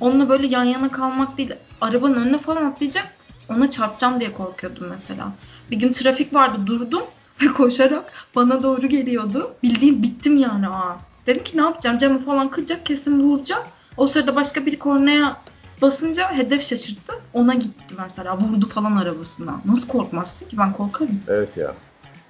onunla 0.01 0.29
böyle 0.29 0.47
yan 0.47 0.65
yana 0.65 0.89
kalmak 0.91 1.39
değil. 1.39 1.53
Arabanın 1.81 2.27
önüne 2.27 2.39
falan 2.39 2.65
atlayacak. 2.65 3.17
ona 3.49 3.71
çarpacağım 3.71 4.21
diye 4.21 4.33
korkuyordum 4.33 4.87
mesela. 4.91 5.33
Bir 5.71 5.77
gün 5.77 5.93
trafik 5.93 6.35
vardı 6.35 6.59
durdum 6.67 7.03
ve 7.43 7.47
koşarak 7.55 8.13
bana 8.35 8.63
doğru 8.63 8.87
geliyordu. 8.87 9.55
Bildiğim 9.63 10.03
bittim 10.03 10.37
yani 10.37 10.69
aa. 10.69 10.97
Dedim 11.27 11.45
ki 11.45 11.57
ne 11.57 11.61
yapacağım 11.61 11.99
camı 11.99 12.25
falan 12.25 12.51
kıracak 12.51 12.87
kesin 12.87 13.21
vuracağım. 13.21 13.65
O 13.97 14.09
sırada 14.09 14.37
başka 14.37 14.67
bir 14.67 14.79
kornaya 14.79 15.37
basınca 15.83 16.33
hedef 16.33 16.63
şaşırttı. 16.63 17.13
Ona 17.33 17.55
gitti 17.55 17.95
mesela. 18.03 18.39
Vurdu 18.39 18.69
falan 18.69 18.97
arabasına. 18.97 19.61
Nasıl 19.65 19.89
korkmazsın 19.89 20.49
ki? 20.49 20.59
Ben 20.59 20.73
korkarım. 20.73 21.21
Evet 21.29 21.57
ya. 21.57 21.75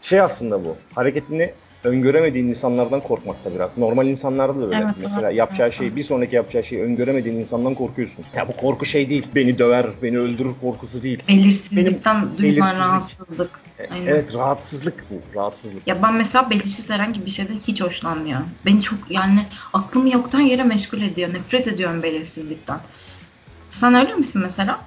Şey 0.02 0.20
aslında 0.20 0.64
bu. 0.64 0.76
Hareketini 0.94 1.52
öngöremediğin 1.87 2.49
insanlardan 2.49 3.00
korkmakta 3.00 3.55
biraz. 3.55 3.78
Normal 3.78 4.07
insanlarda 4.07 4.61
da 4.61 4.66
öyle. 4.66 4.76
Evet, 4.76 4.95
Mesela 5.02 5.28
evet, 5.28 5.38
yapacağı 5.38 5.66
evet. 5.66 5.78
şeyi, 5.78 5.97
bir 5.97 6.02
sonraki 6.02 6.37
yapacağı 6.37 6.64
şeyi 6.64 6.83
öngöremediğin 6.83 7.37
insandan 7.37 7.75
korkuyorsun. 7.75 8.25
Ya 8.37 8.49
bu 8.49 8.57
korku 8.57 8.85
şey 8.85 9.11
değil. 9.11 9.26
Beni 9.35 9.59
döver, 9.59 9.87
beni 10.02 10.19
öldürür 10.19 10.52
korkusu 10.61 11.02
değil. 11.02 11.23
Belirsizlikten 11.28 12.38
duyulan 12.38 12.78
rahatsızlık. 12.78 13.50
E, 13.78 13.88
Aynen. 13.90 14.07
Evet, 14.07 14.35
rahatsızlık 14.35 15.05
bu. 15.11 15.38
Rahatsızlık. 15.38 15.87
Ya 15.87 16.02
ben 16.02 16.14
mesela 16.14 16.50
belirsiz 16.50 16.90
herhangi 16.90 17.26
bir 17.26 17.31
şeyden 17.31 17.57
hiç 17.69 17.81
hoşlanmıyorum. 17.83 18.47
Beni 18.66 18.83
çok 18.83 18.99
yani 19.11 19.47
aklımı 19.73 20.12
yoktan 20.12 20.40
yere 20.40 20.62
meşgul 20.62 21.02
ediyor. 21.02 21.35
Nefret 21.35 21.69
ediyorum 21.69 22.02
belirsizlikten. 22.02 22.78
Sen 23.71 23.95
öyle 23.95 24.14
misin 24.14 24.43
mesela? 24.43 24.81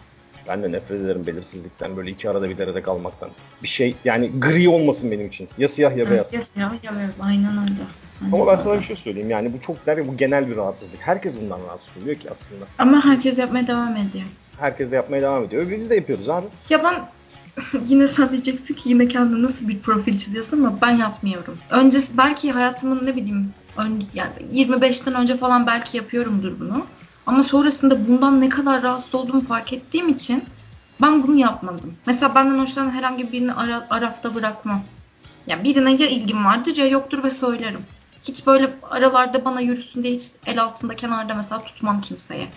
Ben 0.50 0.63
de 0.63 0.72
nefret 0.72 1.01
ederim 1.01 1.27
belirsizlikten. 1.27 1.98
Böyle 1.98 2.12
iki 2.12 2.29
arada 2.29 2.50
bir 2.50 2.58
derede 2.58 2.82
kalmaktan. 2.82 3.29
Bir 3.63 3.68
şey 3.68 3.96
yani 4.06 4.32
gri 4.39 4.70
olmasın 4.70 5.12
benim 5.12 5.27
için. 5.27 5.50
Ya 5.58 5.68
siyah 5.68 5.98
ya 5.98 6.12
beyaz. 6.12 6.34
Ya 6.34 6.41
siyah 6.41 6.84
ya 6.84 6.96
beyaz. 6.98 7.22
Aynen 7.22 7.58
öyle. 7.58 7.84
Bence 8.22 8.41
Ama 8.41 8.51
ben 8.51 8.58
sana 8.58 8.77
bir 8.77 8.84
şey 8.84 8.96
söyleyeyim. 8.96 9.29
Yani 9.29 9.53
bu 9.53 9.62
çok 9.62 9.86
der 9.86 9.98
ya, 9.98 10.08
bu 10.08 10.18
genel 10.18 10.50
bir 10.50 10.56
rahatsızlık. 10.56 11.00
Herkes 11.01 11.41
bundan 11.41 11.60
rahatsız 11.68 11.98
oluyor 12.01 12.15
ki 12.15 12.32
aslında. 12.32 12.65
Ama 12.77 13.06
herkes 13.06 13.38
yapmaya 13.38 13.68
devam 13.68 13.96
ediyor. 13.96 14.25
Herkes 14.60 14.91
de 14.91 14.96
yapmaya 14.96 15.22
devam 15.22 15.44
ediyor. 15.44 15.72
Biz 15.72 15.89
de 15.89 15.96
yapıyoruz 15.96 16.29
abi. 16.29 16.46
Ya 16.70 16.84
ben 16.84 16.96
yine 17.86 18.08
sen 18.08 18.29
diyeceksin 18.29 18.74
ki 18.74 18.89
yine 18.89 19.08
kendine 19.08 19.44
nasıl 19.44 19.68
bir 19.68 19.79
profil 19.79 20.18
çiziyorsun 20.18 20.58
ama 20.58 20.77
ben 20.82 20.98
yapmıyorum. 20.98 21.58
Öncesi 21.70 22.18
belki 22.18 22.51
hayatımın 22.51 23.06
ne 23.06 23.15
bileyim 23.15 23.53
ön, 23.77 24.03
yani 24.13 24.34
25'ten 24.53 25.15
önce 25.15 25.36
falan 25.36 25.68
belki 25.68 25.98
yapıyorumdur 25.98 26.60
bunu. 26.60 26.86
Ama 27.29 27.43
sonrasında 27.43 28.07
bundan 28.07 28.41
ne 28.41 28.50
kadar 28.50 28.83
rahatsız 28.83 29.15
olduğumu 29.15 29.41
fark 29.41 29.74
ettiğim 29.74 30.09
için 30.09 30.43
ben 31.01 31.24
bunu 31.24 31.36
yapmadım. 31.36 31.95
Mesela 32.05 32.36
benden 32.36 32.59
hoşlanan 32.59 32.91
herhangi 32.91 33.31
birini 33.31 33.53
ara, 33.53 33.88
arafta 33.89 34.36
bırakmam. 34.36 34.81
Ya 35.48 35.63
birine 35.63 35.91
ya 35.91 36.07
ilgim 36.07 36.45
vardır 36.45 36.75
ya 36.75 36.88
yoktur 36.88 37.24
ve 37.24 37.29
söylerim. 37.29 37.79
Hiç 38.24 38.48
böyle 38.48 38.75
aralarda 38.91 39.45
bana 39.45 39.62
yürüsün 39.62 40.03
diye 40.03 40.15
hiç 40.15 40.31
el 40.45 40.63
altında 40.63 40.95
kenarda 40.95 41.33
mesela 41.33 41.63
tutmam 41.63 42.01
kimseye. 42.01 42.50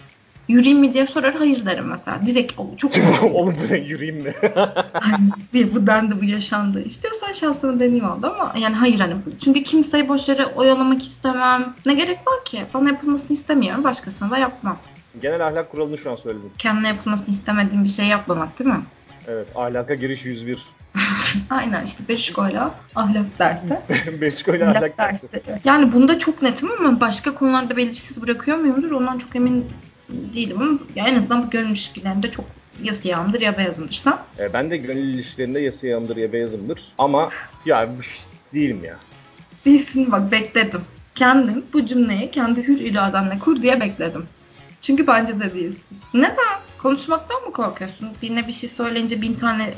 Yürüyeyim 0.49 0.81
mi 0.81 0.95
diye 0.95 1.07
sorar 1.07 1.35
hayır 1.35 1.67
derim 1.67 1.85
mesela. 1.85 2.21
Direkt 2.27 2.53
çok 2.77 2.93
Oğlum 3.33 3.57
bu 3.63 3.73
ne 3.73 3.79
yürüyeyim 3.79 4.23
mi? 4.23 4.33
Aynen. 4.95 5.33
Bir 5.55 5.75
bu 5.75 5.87
dendi 5.87 6.21
bu 6.21 6.25
yaşandı. 6.25 6.83
İstiyorsan 6.83 7.33
şansını 7.33 7.81
deneyim 7.81 8.11
oldu 8.11 8.35
ama 8.35 8.55
yani 8.59 8.75
hayır 8.75 9.01
hani 9.01 9.15
çünkü 9.45 9.63
kimseyi 9.63 10.09
boş 10.09 10.29
yere 10.29 10.47
oyalamak 10.47 11.03
istemem. 11.03 11.75
Ne 11.87 11.95
gerek 11.95 12.19
var 12.27 12.45
ki? 12.45 12.63
Bana 12.75 12.89
yapılmasını 12.89 13.37
istemiyorum. 13.37 13.85
Başkasına 13.85 14.31
da 14.31 14.39
yapmam. 14.39 14.79
Genel 15.23 15.47
ahlak 15.47 15.71
kuralını 15.71 15.99
şu 15.99 16.11
an 16.11 16.17
söyledim. 16.17 16.51
Kendine 16.59 16.89
yapılmasını 16.89 17.35
istemediğim 17.35 17.85
bir 17.85 17.89
şey 17.89 18.07
yapmamak 18.07 18.59
değil 18.59 18.71
mi? 18.71 18.83
Evet 19.29 19.47
ahlaka 19.55 19.95
giriş 19.95 20.25
101. 20.25 20.67
Aynen 21.51 21.85
işte 21.85 22.09
Berişko'yla 22.09 22.75
ahlak 22.95 23.39
dersi. 23.39 23.79
Beşikoyla 24.21 24.71
ahlak 24.71 24.99
dersi. 24.99 25.29
Yani 25.65 25.93
bunda 25.93 26.19
çok 26.19 26.43
netim 26.43 26.71
ama 26.79 27.01
başka 27.01 27.35
konularda 27.35 27.77
belirsiz 27.77 28.23
bırakıyor 28.23 28.59
muyumdur 28.59 28.91
ondan 28.91 29.19
çok 29.19 29.37
emin 29.37 29.67
değilim 30.35 30.63
ama 30.63 30.79
ya 30.97 31.09
en 31.09 31.17
azından 31.17 31.47
bu 31.47 31.51
gönül 31.51 31.69
ilişkilerinde 31.69 32.31
çok 32.31 32.45
ya 32.83 32.93
siyahımdır 32.93 33.41
ya 33.41 33.59
beyazımdır 33.59 33.95
sen. 33.95 34.19
E, 34.39 34.53
ben 34.53 34.71
de 34.71 34.77
gönül 34.77 35.15
ilişkilerinde 35.15 35.61
ya 35.61 35.73
siyahımdır 35.73 36.17
ya 36.17 36.33
beyazımdır. 36.33 36.93
Ama 36.99 37.29
ya 37.67 37.89
şey 38.03 38.63
değilim 38.63 38.85
ya. 38.85 38.97
Değilsin 39.65 40.13
bak 40.13 40.33
bekledim. 40.33 40.81
Kendim 41.15 41.65
bu 41.73 41.87
cümleyi 41.87 42.31
kendi 42.31 42.69
hür 42.69 42.81
iradenle 42.81 43.39
kur 43.39 43.63
diye 43.63 43.81
bekledim. 43.81 44.27
Çünkü 44.81 45.07
bence 45.07 45.41
de 45.41 45.55
değilsin. 45.55 45.83
Neden? 46.15 46.61
Konuşmaktan 46.79 47.43
mı 47.43 47.53
korkuyorsun? 47.53 48.09
Birine 48.23 48.47
bir 48.47 48.53
şey 48.53 48.71
söyleyince 48.71 49.23
bin 49.23 49.35
tane 49.35 49.75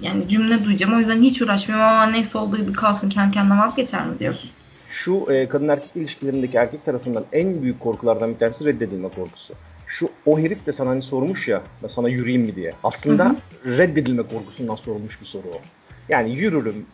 yani 0.00 0.28
cümle 0.28 0.64
duyacağım. 0.64 0.94
O 0.94 0.98
yüzden 0.98 1.22
hiç 1.22 1.42
uğraşmıyorum 1.42 1.86
ama 1.86 2.06
neyse 2.06 2.38
olduğu 2.38 2.56
gibi 2.56 2.72
kalsın 2.72 3.08
kendi 3.08 3.34
kendine 3.34 3.58
vazgeçer 3.58 4.06
mi 4.06 4.18
diyorsun? 4.18 4.50
Şu 4.88 5.26
e, 5.30 5.48
kadın 5.48 5.68
erkek 5.68 5.90
ilişkilerindeki 5.96 6.56
erkek 6.56 6.84
tarafından 6.84 7.24
en 7.32 7.62
büyük 7.62 7.80
korkulardan 7.80 8.34
bir 8.34 8.38
tanesi 8.38 8.64
reddedilme 8.64 9.08
korkusu. 9.08 9.54
Şu 9.92 10.10
o 10.26 10.38
herif 10.38 10.66
de 10.66 10.72
sana 10.72 10.90
hani 10.90 11.02
sormuş 11.02 11.48
ya 11.48 11.62
sana 11.88 12.08
yürüyeyim 12.08 12.46
mi 12.46 12.56
diye. 12.56 12.74
Aslında 12.84 13.24
Hı 13.24 13.36
reddedilme 13.78 14.22
korkusundan 14.22 14.74
sorulmuş 14.74 15.20
bir 15.20 15.26
soru 15.26 15.48
o. 15.48 15.60
Yani 16.08 16.34
yürürüm, 16.34 16.86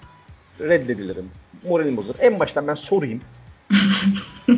reddedilirim, 0.61 1.31
moralim 1.69 1.97
bozulur. 1.97 2.14
En 2.21 2.40
baştan 2.40 2.67
ben 2.67 2.75
sorayım. 2.75 3.21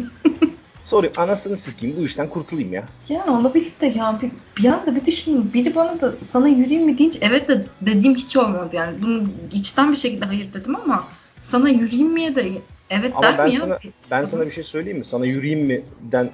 sorayım 0.85 1.13
anasını 1.19 1.57
sikeyim 1.57 1.97
bu 1.97 2.05
işten 2.05 2.29
kurtulayım 2.29 2.73
ya. 2.73 2.85
Yani 3.09 3.31
olabilir 3.31 3.73
de 3.81 3.87
ya 3.87 4.21
bir, 4.23 4.31
bir 4.63 4.69
anda 4.69 4.97
bir 4.97 5.07
düşünün. 5.07 5.53
Biri 5.53 5.75
bana 5.75 6.01
da 6.01 6.15
sana 6.25 6.49
yürüyeyim 6.49 6.87
mi 6.87 6.99
deyince 6.99 7.19
evet 7.23 7.49
de 7.49 7.67
dediğim 7.81 8.17
hiç 8.17 8.37
olmadı 8.37 8.77
yani. 8.77 9.03
Bunu 9.03 9.23
içten 9.53 9.93
bir 9.93 9.97
şekilde 9.97 10.25
hayır 10.25 10.53
dedim 10.55 10.77
ama 10.77 11.09
sana 11.43 11.69
yürüyeyim 11.69 12.13
miye 12.13 12.37
de 12.37 12.53
evet 12.91 13.13
Ama 13.15 13.23
der 13.23 13.39
ben 13.39 13.47
mi 13.47 13.55
ya? 13.55 13.61
sana 13.61 13.79
ben 14.11 14.25
sana 14.25 14.47
bir 14.47 14.53
şey 14.53 14.65
söyleyeyim 14.65 14.99
mi? 14.99 15.05
Sana 15.05 15.27
yürüyeyim 15.27 15.67
mi 15.67 15.83
den 16.01 16.31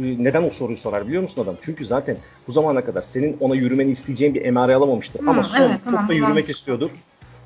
neden 0.00 0.42
o 0.42 0.50
soruyu 0.50 0.78
sorar 0.78 1.06
biliyor 1.06 1.22
musun 1.22 1.44
adam? 1.44 1.56
Çünkü 1.62 1.84
zaten 1.84 2.16
bu 2.48 2.52
zamana 2.52 2.84
kadar 2.84 3.02
senin 3.02 3.36
ona 3.40 3.54
yürümeni 3.54 3.90
isteyeceğin 3.90 4.34
bir 4.34 4.44
emare 4.44 4.74
alamamıştır. 4.74 5.20
Hı, 5.20 5.30
Ama 5.30 5.44
son 5.44 5.70
evet, 5.70 5.80
tamam, 5.84 6.00
çok 6.00 6.04
da 6.04 6.08
bu 6.08 6.12
yürümek 6.12 6.34
mantıklı. 6.34 6.52
istiyordur. 6.52 6.90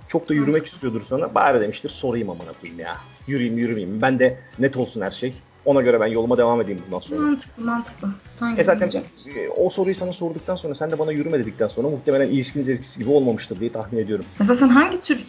Çok 0.08 0.28
da 0.28 0.34
yürümek 0.34 0.66
istiyordur 0.66 1.02
sana. 1.08 1.34
Bari 1.34 1.60
demiştir 1.60 1.88
sorayım 1.88 2.30
amına 2.30 2.52
koyayım 2.60 2.80
ya. 2.80 2.96
Yürüyeyim 3.26 3.58
yürümeyeyim. 3.58 4.02
Ben 4.02 4.18
de 4.18 4.38
net 4.58 4.76
olsun 4.76 5.00
her 5.00 5.10
şey. 5.10 5.34
Ona 5.64 5.82
göre 5.82 6.00
ben 6.00 6.06
yoluma 6.06 6.38
devam 6.38 6.60
edeyim 6.60 6.82
bundan 6.86 6.98
sonra. 6.98 7.20
Mantıklı 7.20 7.64
mantıklı. 7.64 8.08
Sen 8.30 8.56
E 8.56 8.64
zaten 8.64 8.90
e, 9.36 9.48
o 9.48 9.70
soruyu 9.70 9.94
sana 9.94 10.12
sorduktan 10.12 10.56
sonra 10.56 10.74
sen 10.74 10.90
de 10.90 10.98
bana 10.98 11.12
yürüme 11.12 11.38
dedikten 11.38 11.68
sonra 11.68 11.88
muhtemelen 11.88 12.28
ilişkiniz 12.28 12.68
eskisi 12.68 12.98
gibi 13.00 13.10
olmamıştır 13.10 13.60
diye 13.60 13.72
tahmin 13.72 13.98
ediyorum. 13.98 14.24
Mesela 14.38 14.58
sen 14.58 14.68
hangi 14.68 15.00
tür 15.00 15.24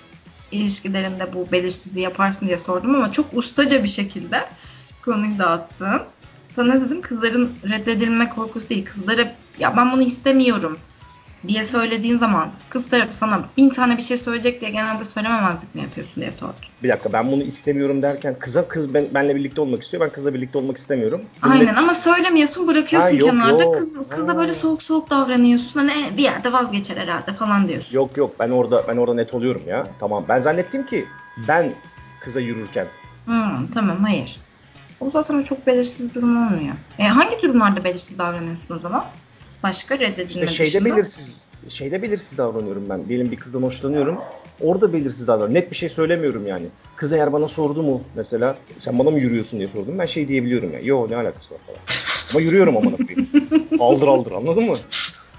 ilişkilerinde 0.52 1.34
bu 1.34 1.52
belirsizliği 1.52 2.04
yaparsın 2.04 2.48
diye 2.48 2.58
sordum 2.58 2.96
ama 2.96 3.12
çok 3.12 3.26
ustaca 3.34 3.84
bir 3.84 3.88
şekilde 3.90 4.38
konuyu 5.06 5.40
dağıttın. 5.40 6.02
Sana 6.56 6.82
dedim 6.82 7.02
kızların 7.02 7.50
reddedilme 7.70 8.30
korkusu 8.30 8.70
değil. 8.70 8.86
Kızlara 8.86 9.32
ya 9.60 9.78
ben 9.78 9.92
bunu 9.92 10.02
istemiyorum 10.02 10.78
diye 11.48 11.64
söylediğin 11.64 12.18
zaman 12.18 12.50
kız 12.70 12.90
tarafı 12.90 13.12
sana 13.14 13.42
bin 13.58 13.70
tane 13.70 13.98
bir 13.98 14.02
şey 14.02 14.18
söyleyecek 14.18 14.62
diye 14.62 14.72
genelde 14.72 15.06
söylememezlik 15.06 15.76
mi 15.76 15.82
yapıyorsun 15.82 16.22
diye 16.22 16.32
sordum. 16.32 16.56
Bir 16.84 16.90
dakika 16.90 17.14
ben 17.14 17.32
bunu 17.32 17.44
istemiyorum 17.44 18.02
derken 18.02 18.36
kıza 18.40 18.68
kız 18.68 18.94
ben, 18.94 19.08
benle 19.14 19.36
birlikte 19.36 19.62
olmak 19.62 19.84
istiyor. 19.84 20.04
Ben 20.04 20.10
kızla 20.10 20.34
birlikte 20.34 20.58
olmak 20.58 20.78
istemiyorum. 20.78 21.22
Aynen 21.42 21.60
Millet- 21.66 21.78
ama 21.78 21.94
söylemiyorsun 21.94 22.68
bırakıyorsun 22.68 23.10
Ha, 23.10 23.16
yok, 23.16 23.30
kenarda. 23.30 23.64
yok. 23.64 23.76
Kız, 23.76 23.90
kız 24.10 24.28
da 24.28 24.34
Ha. 24.34 24.38
böyle 24.38 24.54
soğuk 24.54 24.84
soğuk 24.84 25.10
davranıyorsun. 25.10 25.80
Hani 25.80 25.92
"E, 25.92 26.18
bir 26.18 26.24
yerde 26.24 26.54
vazgeçer 26.54 26.98
herhalde 26.98 27.34
falan 27.34 27.68
diyorsun. 27.68 27.96
Yok 27.96 28.18
yok 28.18 28.36
ben 28.40 28.50
orada 28.50 28.86
ben 28.88 28.98
orada 28.98 29.14
net 29.14 29.34
oluyorum 29.34 29.62
ya. 29.68 29.88
Tamam. 30.00 30.26
Ben 30.30 30.40
zannettim 30.42 30.86
ki 30.86 31.06
ben 31.38 31.74
kıza 32.20 32.40
yürürken 32.40 32.88
Hmm, 33.26 33.68
tamam 33.74 33.98
hayır. 34.04 34.38
O 35.02 35.10
zaten 35.12 35.42
çok 35.42 35.68
belirsiz 35.68 36.16
durum 36.16 36.48
olmuyor. 36.48 36.76
E, 37.00 37.04
hangi 37.04 37.42
durumlarda 37.42 37.84
belirsiz 37.84 38.18
davranıyorsun 38.18 38.76
o 38.76 38.80
zaman? 38.80 39.06
Başka 39.64 40.00
reddedilme 40.00 40.26
işte 40.46 40.48
şeyde 40.48 40.72
dışında. 40.72 40.96
belirsiz 40.96 41.42
şeyde 41.70 42.02
belirsiz 42.02 42.38
davranıyorum 42.38 42.86
ben. 42.90 43.10
Diyelim 43.10 43.32
bir 43.32 43.36
kızdan 43.38 43.62
hoşlanıyorum. 43.62 44.18
Orada 44.62 44.94
belirsiz 44.94 45.28
davranıyorum. 45.28 45.54
Net 45.54 45.72
bir 45.72 45.76
şey 45.76 45.90
söylemiyorum 45.90 46.48
yani. 46.48 46.66
Kız 46.96 47.14
eğer 47.14 47.34
bana 47.34 47.48
sordu 47.48 47.84
mu 47.84 48.02
mesela 48.16 48.58
sen 48.80 49.00
bana 49.00 49.10
mı 49.10 49.20
yürüyorsun 49.20 49.60
diye 49.60 49.70
sordum. 49.70 50.00
Ben 50.00 50.06
şey 50.06 50.28
diyebiliyorum 50.28 50.74
ya. 50.74 50.80
Yo 50.80 51.08
ne 51.10 51.16
alakası 51.16 51.54
var 51.54 51.60
falan. 51.68 51.80
Ama 52.32 52.42
yürüyorum 52.42 52.78
amına 52.78 52.98
koyayım. 52.98 53.30
Aldır 53.80 54.08
aldır 54.08 54.32
anladın 54.32 54.64
mı? 54.64 54.78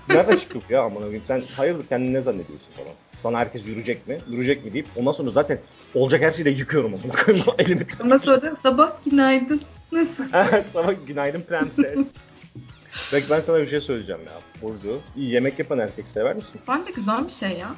Nereden 0.09 0.37
çıkıyor 0.37 0.65
ya 0.71 0.83
amına 0.83 1.01
koyayım? 1.03 1.25
Sen 1.25 1.43
hayırdır 1.57 1.87
kendini 1.87 2.13
ne 2.15 2.21
zannediyorsun 2.21 2.69
falan. 2.77 2.93
Sana 3.23 3.39
herkes 3.39 3.67
yürüyecek 3.67 4.09
mi? 4.09 4.19
Yürüyecek 4.31 4.65
mi 4.65 4.73
deyip 4.73 4.87
ondan 4.97 5.13
sonra 5.13 5.31
zaten 5.31 5.59
olacak 5.95 6.23
her 6.23 6.33
şeyi 6.33 6.45
de 6.45 6.51
yıkıyorum 6.51 6.93
koyayım. 6.93 7.45
Elimi 7.59 7.87
Ondan 8.05 8.17
sonra 8.17 8.57
sabah 8.63 8.93
günaydın. 9.05 9.61
Nasıl? 9.93 10.25
Sabah 10.73 10.93
günaydın 11.07 11.41
prenses. 11.41 12.13
Bak 13.13 13.23
ben 13.31 13.41
sana 13.41 13.61
bir 13.61 13.69
şey 13.69 13.81
söyleyeceğim 13.81 14.21
ya. 14.27 14.33
Burcu, 14.63 15.01
iyi 15.17 15.31
yemek 15.31 15.59
yapan 15.59 15.79
erkek 15.79 16.09
sever 16.09 16.37
misin? 16.37 16.61
Bence 16.69 16.93
güzel 16.93 17.25
bir 17.25 17.33
şey 17.33 17.51
ya. 17.51 17.75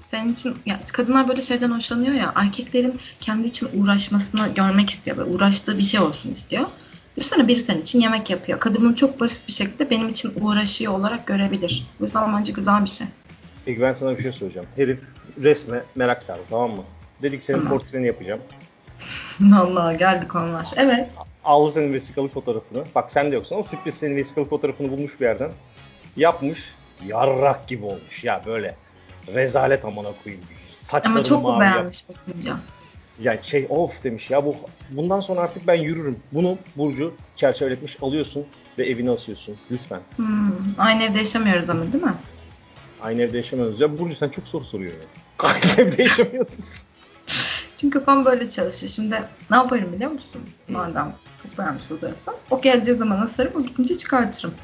Senin 0.00 0.32
için 0.32 0.54
ya 0.66 0.80
kadınlar 0.92 1.28
böyle 1.28 1.40
şeyden 1.42 1.70
hoşlanıyor 1.70 2.14
ya. 2.14 2.32
Erkeklerin 2.36 3.00
kendi 3.20 3.46
için 3.46 3.68
uğraşmasını 3.82 4.54
görmek 4.54 4.90
istiyor. 4.90 5.16
Böyle 5.16 5.30
uğraştığı 5.30 5.78
bir 5.78 5.82
şey 5.82 6.00
olsun 6.00 6.30
istiyor. 6.30 6.66
Düşünsene 7.16 7.48
biri 7.48 7.58
senin 7.58 7.82
için 7.82 8.00
yemek 8.00 8.30
yapıyor. 8.30 8.60
Kadın 8.60 8.82
bunu 8.82 8.96
çok 8.96 9.20
basit 9.20 9.48
bir 9.48 9.52
şekilde 9.52 9.90
benim 9.90 10.08
için 10.08 10.32
uğraşıyor 10.40 10.92
olarak 10.92 11.26
görebilir. 11.26 11.86
Bu 12.00 12.04
yüzden 12.04 12.36
bence 12.36 12.52
güzel 12.52 12.84
bir 12.84 12.90
şey. 12.90 13.06
Peki 13.64 13.80
ben 13.80 13.92
sana 13.92 14.18
bir 14.18 14.22
şey 14.22 14.32
söyleyeceğim. 14.32 14.68
Herif 14.76 15.00
resme 15.42 15.82
merak 15.94 16.22
sardı 16.22 16.42
tamam 16.50 16.70
mı? 16.70 16.82
Dedik 17.22 17.42
senin 17.42 17.66
portreni 17.66 18.06
yapacağım. 18.06 18.40
Vallahi 19.40 19.98
geldi 19.98 20.28
konular. 20.28 20.68
Evet. 20.76 21.08
Aldı 21.44 21.72
senin 21.72 21.92
vesikalık 21.92 22.34
fotoğrafını. 22.34 22.84
Bak 22.94 23.10
sen 23.12 23.30
de 23.30 23.34
yoksan 23.34 23.58
o 23.58 23.62
sürpriz 23.62 23.94
senin 23.94 24.16
vesikalık 24.16 24.50
fotoğrafını 24.50 24.90
bulmuş 24.90 25.20
bir 25.20 25.24
yerden. 25.24 25.50
Yapmış. 26.16 26.72
yarrak 27.06 27.68
gibi 27.68 27.84
olmuş 27.84 28.24
ya 28.24 28.42
böyle 28.46 28.74
rezalet 29.34 29.84
amına 29.84 30.08
koyayım. 30.24 30.44
Saçlarım 30.72 31.16
Ama 31.16 31.24
çok 31.24 31.42
mu 31.42 31.60
beğenmiş 31.60 32.04
bakınca? 32.08 32.56
Ya 33.20 33.42
şey 33.42 33.66
of 33.68 34.04
demiş 34.04 34.30
ya 34.30 34.44
bu 34.44 34.56
bundan 34.90 35.20
sonra 35.20 35.40
artık 35.40 35.66
ben 35.66 35.74
yürürüm. 35.74 36.16
Bunu 36.32 36.58
Burcu 36.76 37.14
çerçeveletmiş 37.36 38.02
alıyorsun 38.02 38.46
ve 38.78 38.86
evine 38.86 39.10
asıyorsun 39.10 39.56
lütfen. 39.70 40.00
Hmm, 40.16 40.52
aynı 40.78 41.02
evde 41.02 41.18
yaşamıyoruz 41.18 41.70
ama 41.70 41.92
değil 41.92 42.04
mi? 42.04 42.14
Aynı 43.02 43.22
evde 43.22 43.36
yaşamıyoruz. 43.36 43.80
Ya 43.80 43.98
Burcu 43.98 44.14
sen 44.14 44.28
çok 44.28 44.48
soru 44.48 44.64
soruyor 44.64 44.92
ya. 44.92 45.06
Aynı 45.38 45.88
evde 45.88 46.02
yaşamıyoruz. 46.02 46.82
Çünkü 47.76 47.98
kafam 47.98 48.24
böyle 48.24 48.50
çalışıyor. 48.50 48.92
Şimdi 48.92 49.22
ne 49.50 49.56
yaparım 49.56 49.92
biliyor 49.92 50.10
musun? 50.10 50.42
Madem 50.68 51.14
çok 51.42 51.58
beğenmiş 51.58 51.84
fotoğrafı. 51.84 52.30
O 52.50 52.60
geleceği 52.60 52.96
zaman 52.96 53.20
asarım, 53.20 53.52
o 53.56 53.62
gidince 53.62 53.98
çıkartırım. 53.98 54.54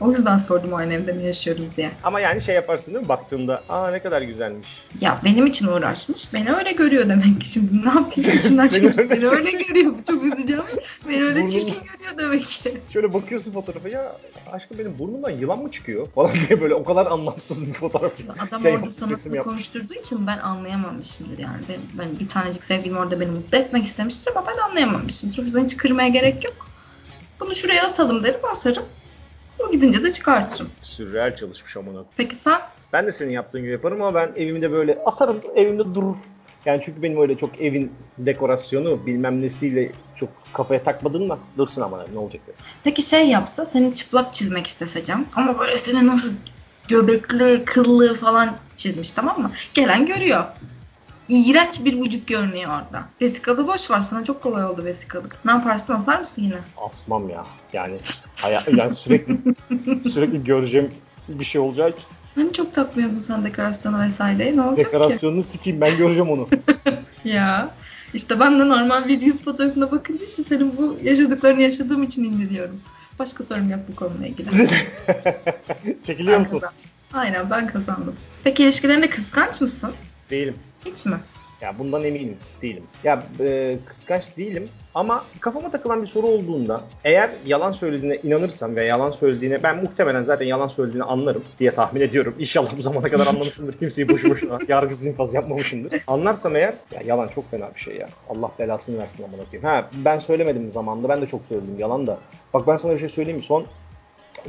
O 0.00 0.10
yüzden 0.10 0.38
sordum 0.38 0.74
aynı 0.74 0.92
evde 0.94 1.12
mi 1.12 1.24
yaşıyoruz 1.24 1.76
diye. 1.76 1.90
Ama 2.02 2.20
yani 2.20 2.40
şey 2.42 2.54
yaparsın 2.54 2.94
değil 2.94 3.02
mi? 3.02 3.08
Baktığında 3.08 3.62
aa 3.68 3.90
ne 3.90 4.02
kadar 4.02 4.22
güzelmiş. 4.22 4.68
Ya 5.00 5.20
benim 5.24 5.46
için 5.46 5.66
uğraşmış. 5.66 6.32
Beni 6.34 6.52
öyle 6.52 6.72
görüyor 6.72 7.08
demek 7.08 7.40
ki 7.40 7.48
şimdi. 7.48 7.84
Ne 7.86 7.88
yapayım 7.88 8.30
içinden 8.40 8.68
çocuk 8.68 8.98
öyle- 8.98 9.10
beni 9.10 9.26
öyle 9.28 9.50
görüyor. 9.50 9.92
Bu 9.98 10.04
çok 10.12 10.24
üzücü 10.24 10.62
beni 11.08 11.24
öyle 11.24 11.40
Burnum- 11.40 11.48
çirkin 11.50 11.74
görüyor 11.92 12.18
demek 12.18 12.42
ki. 12.42 12.80
Şöyle 12.92 13.12
bakıyorsun 13.14 13.52
fotoğrafa 13.52 13.88
ya 13.88 14.16
aşkım 14.52 14.78
benim 14.78 14.98
burnumdan 14.98 15.30
yılan 15.30 15.58
mı 15.58 15.70
çıkıyor 15.70 16.06
falan 16.14 16.30
diye 16.48 16.60
böyle 16.60 16.74
o 16.74 16.84
kadar 16.84 17.06
anlamsız 17.06 17.66
bir 17.68 17.72
fotoğraf. 17.74 18.12
Adam 18.48 18.62
Şey 18.62 18.72
orada 18.72 18.84
yap- 18.84 18.92
sana 18.92 19.10
resim 19.12 19.34
yap. 19.34 19.44
konuşturduğu 19.44 19.94
için 19.94 20.26
ben 20.26 20.38
anlayamamışımdır 20.38 21.38
yani. 21.38 21.62
Ben, 21.68 21.76
ben 21.98 22.18
bir 22.20 22.28
tanecik 22.28 22.64
sevgilim 22.64 22.96
orada 22.96 23.20
beni 23.20 23.30
mutlu 23.30 23.58
etmek 23.58 23.84
istemiştir 23.84 24.32
ama 24.36 24.46
ben 24.46 24.58
anlayamamışımdır. 24.62 25.38
O 25.38 25.42
yüzden 25.42 25.64
hiç 25.64 25.76
kırmaya 25.76 26.08
gerek 26.08 26.44
yok. 26.44 26.54
Bunu 27.40 27.54
şuraya 27.54 27.84
asalım 27.84 28.24
derim 28.24 28.40
asarım. 28.52 28.84
O 29.58 29.70
gidince 29.70 30.02
de 30.04 30.12
çıkartırım. 30.12 30.70
Sürreal 30.82 31.36
çalışmış 31.36 31.76
amına. 31.76 32.04
Peki 32.16 32.34
sen? 32.34 32.60
Ben 32.92 33.06
de 33.06 33.12
senin 33.12 33.30
yaptığın 33.30 33.60
gibi 33.60 33.70
yaparım 33.70 34.02
ama 34.02 34.14
ben 34.14 34.32
evimde 34.36 34.72
böyle 34.72 34.98
asarım 35.06 35.40
evimde 35.54 35.94
durur. 35.94 36.16
Yani 36.64 36.80
çünkü 36.84 37.02
benim 37.02 37.20
öyle 37.20 37.36
çok 37.36 37.60
evin 37.60 37.92
dekorasyonu 38.18 39.06
bilmem 39.06 39.42
nesiyle 39.42 39.92
çok 40.16 40.28
kafaya 40.52 40.82
takmadığımda 40.82 41.38
dursun 41.58 41.82
ama 41.82 42.06
ne 42.12 42.18
olacak 42.18 42.42
dedim. 42.42 42.60
Peki 42.84 43.02
şey 43.02 43.28
yapsa 43.28 43.66
seni 43.66 43.94
çıplak 43.94 44.34
çizmek 44.34 44.66
isteseceğim. 44.66 45.26
Ama 45.34 45.58
böyle 45.58 45.76
seni 45.76 46.06
nasıl 46.06 46.34
göbekli, 46.88 47.64
kıllı 47.64 48.14
falan 48.14 48.56
çizmiş 48.76 49.12
tamam 49.12 49.42
mı? 49.42 49.50
Gelen 49.74 50.06
görüyor. 50.06 50.44
İğrenç 51.30 51.84
bir 51.84 52.00
vücut 52.04 52.26
görünüyor 52.28 52.70
orada. 52.70 53.04
Vesikalı 53.20 53.66
boş 53.68 53.90
var. 53.90 54.00
Sana 54.00 54.24
çok 54.24 54.42
kolay 54.42 54.64
oldu 54.64 54.84
vesikalık. 54.84 55.44
Ne 55.44 55.50
yaparsın? 55.50 55.92
Asar 55.94 56.20
mısın 56.20 56.42
yine? 56.42 56.56
Asmam 56.90 57.28
ya. 57.28 57.44
Yani 57.72 57.96
haya- 58.36 58.62
yani 58.76 58.94
sürekli 58.94 59.38
sürekli 60.12 60.44
göreceğim 60.44 60.90
bir 61.28 61.44
şey 61.44 61.60
olacak. 61.60 61.94
Hani 62.34 62.52
çok 62.52 62.74
takmıyordun 62.74 63.18
sen 63.18 63.44
dekorasyonu 63.44 64.02
vesaire. 64.02 64.56
Ne 64.56 64.62
olacak 64.62 64.78
ki? 64.78 64.84
Dekorasyonunu 64.98 65.42
sikeyim 65.42 65.80
ben 65.80 65.96
göreceğim 65.96 66.30
onu. 66.30 66.48
Ya 67.24 67.70
işte 68.14 68.40
ben 68.40 68.60
de 68.60 68.68
normal 68.68 69.08
bir 69.08 69.20
yüz 69.20 69.44
fotoğrafına 69.44 69.92
bakınca 69.92 70.24
işte 70.26 70.42
senin 70.42 70.76
bu 70.76 70.98
yaşadıklarını 71.02 71.62
yaşadığım 71.62 72.02
için 72.02 72.24
indiriyorum. 72.24 72.80
Başka 73.18 73.44
sorum 73.44 73.70
yok 73.70 73.80
bu 73.92 73.96
konuyla 73.96 74.26
ilgili. 74.26 74.48
Çekiliyor 76.06 76.32
Ben 76.34 76.40
musun? 76.40 76.58
kazandım. 76.60 76.78
Aynen 77.12 77.50
ben 77.50 77.66
kazandım. 77.66 78.16
Peki 78.44 78.62
ilişkilerinde 78.62 79.08
kıskanç 79.10 79.60
mısın? 79.60 79.90
Değilim. 80.30 80.54
Hiç 80.86 81.06
mi? 81.06 81.16
Ya 81.60 81.78
bundan 81.78 82.04
eminim. 82.04 82.36
Değilim. 82.62 82.82
Ya 83.04 83.22
e, 83.40 83.76
kıskanç 83.86 84.36
değilim 84.36 84.68
ama 84.94 85.24
kafama 85.40 85.70
takılan 85.70 86.02
bir 86.02 86.06
soru 86.06 86.26
olduğunda 86.26 86.80
eğer 87.04 87.30
yalan 87.46 87.72
söylediğine 87.72 88.16
inanırsam 88.16 88.76
ve 88.76 88.84
yalan 88.84 89.10
söylediğine 89.10 89.62
ben 89.62 89.76
muhtemelen 89.76 90.24
zaten 90.24 90.46
yalan 90.46 90.68
söylediğini 90.68 91.04
anlarım 91.04 91.44
diye 91.58 91.70
tahmin 91.70 92.00
ediyorum. 92.00 92.34
İnşallah 92.38 92.76
bu 92.76 92.82
zamana 92.82 93.08
kadar 93.08 93.26
anlamışımdır. 93.26 93.78
Kimseyi 93.78 94.08
boşu 94.08 94.30
boşuna 94.30 94.58
yargısız 94.68 95.06
infaz 95.06 95.34
yapmamışımdır. 95.34 96.02
Anlarsam 96.06 96.56
eğer 96.56 96.74
ya 96.92 97.00
yalan 97.04 97.28
çok 97.28 97.50
fena 97.50 97.74
bir 97.74 97.80
şey 97.80 97.96
ya. 97.96 98.08
Allah 98.28 98.50
belasını 98.58 98.98
versin 98.98 99.24
amına 99.24 99.44
koyayım. 99.44 99.68
Ha 99.68 99.90
ben 100.04 100.18
söylemedim 100.18 100.70
zamanında. 100.70 101.08
Ben 101.08 101.22
de 101.22 101.26
çok 101.26 101.44
söyledim 101.44 101.78
yalan 101.78 102.06
da. 102.06 102.18
Bak 102.54 102.66
ben 102.66 102.76
sana 102.76 102.92
bir 102.92 102.98
şey 102.98 103.08
söyleyeyim 103.08 103.38
mi? 103.38 103.44
Son 103.44 103.66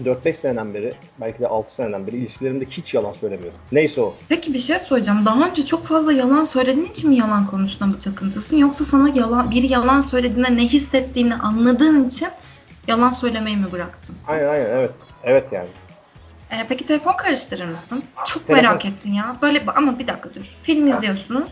4-5 0.04 0.34
seneden 0.34 0.74
beri 0.74 0.94
belki 1.22 1.40
de 1.40 1.48
6 1.48 1.74
seneden 1.74 2.08
beri 2.08 2.16
ilişkilerimde 2.16 2.66
hiç 2.66 2.94
yalan 2.94 3.14
söylemiyorum. 3.14 3.60
Neyse 3.72 4.02
o. 4.02 4.14
Peki 4.30 4.54
bir 4.54 4.60
şey 4.60 4.80
soracağım. 4.80 5.26
Daha 5.26 5.48
önce 5.50 5.66
çok 5.66 5.86
fazla 5.88 6.14
yalan 6.14 6.44
söylediğin 6.44 6.90
için 6.90 7.10
mi 7.10 7.16
yalan 7.16 7.46
konusunda 7.46 7.94
bu 7.94 8.00
takıntısın? 8.00 8.58
Yoksa 8.58 8.86
sana 8.86 9.10
yalan, 9.10 9.52
biri 9.52 9.72
yalan 9.74 10.00
söylediğinde 10.00 10.56
ne 10.56 10.64
hissettiğini 10.64 11.36
anladığın 11.36 12.08
için 12.08 12.28
yalan 12.88 13.12
söylemeyi 13.12 13.58
mi 13.58 13.72
bıraktın? 13.72 14.16
Aynen 14.28 14.48
aynen 14.48 14.66
evet. 14.70 14.92
Evet 15.24 15.48
yani. 15.52 15.68
Ee, 16.52 16.66
peki 16.70 16.86
telefon 16.86 17.14
karıştırır 17.18 17.66
mısın? 17.66 18.04
Çok 18.26 18.48
Telefon- 18.48 18.64
merak 18.64 18.86
ettin 18.86 19.14
ya. 19.14 19.36
Böyle 19.42 19.64
ama 19.76 20.00
bir 20.00 20.08
dakika 20.08 20.30
dur. 20.36 20.58
Film 20.64 20.88
izliyorsunuz. 20.88 21.50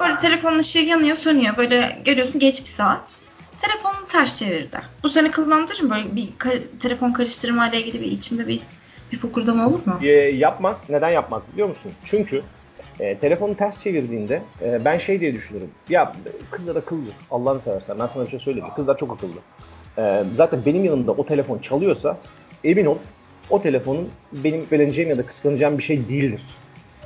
Böyle 0.00 0.18
telefonun 0.18 0.58
ışığı 0.58 0.78
yanıyor, 0.78 1.16
sönüyor. 1.16 1.56
Böyle 1.56 1.98
görüyorsun 2.04 2.40
geç 2.40 2.60
bir 2.60 2.70
saat. 2.70 3.18
Telefonunu 3.60 4.06
ters 4.08 4.38
çevirdi. 4.38 4.78
Bu 5.02 5.08
seni 5.08 5.30
kıllandırır 5.30 5.80
mı? 5.82 5.90
Böyle 5.90 6.16
bir 6.16 6.28
ka- 6.38 6.78
telefon 6.80 7.12
karıştırma 7.12 7.68
ile 7.68 7.80
ilgili 7.82 8.00
bir 8.00 8.06
içinde 8.06 8.46
bir 8.48 8.60
bir 9.12 9.18
fokurdama 9.18 9.66
olur 9.68 9.86
mu? 9.86 9.98
E, 10.02 10.06
yapmaz. 10.16 10.84
Neden 10.88 11.10
yapmaz 11.10 11.42
biliyor 11.52 11.68
musun? 11.68 11.92
Çünkü 12.04 12.42
e, 13.00 13.18
telefonu 13.18 13.56
ters 13.56 13.78
çevirdiğinde 13.82 14.42
e, 14.62 14.84
ben 14.84 14.98
şey 14.98 15.20
diye 15.20 15.34
düşünürüm. 15.34 15.70
Ya 15.88 16.12
kızlar 16.50 16.76
akıllı. 16.76 17.10
Allah'ını 17.30 17.60
seversen 17.60 17.98
ben 17.98 18.06
sana 18.06 18.24
bir 18.24 18.30
şey 18.30 18.38
söyleyeyim. 18.38 18.68
Kızlar 18.76 18.98
çok 18.98 19.12
akıllı. 19.12 19.38
E, 19.98 20.24
zaten 20.34 20.60
benim 20.66 20.84
yanımda 20.84 21.12
o 21.12 21.26
telefon 21.26 21.58
çalıyorsa 21.58 22.18
emin 22.64 22.86
ol 22.86 22.96
o 23.50 23.62
telefonun 23.62 24.08
benim 24.32 24.66
beğeneceğim 24.70 25.10
ya 25.10 25.18
da 25.18 25.26
kıskanacağım 25.26 25.78
bir 25.78 25.82
şey 25.82 26.08
değildir 26.08 26.46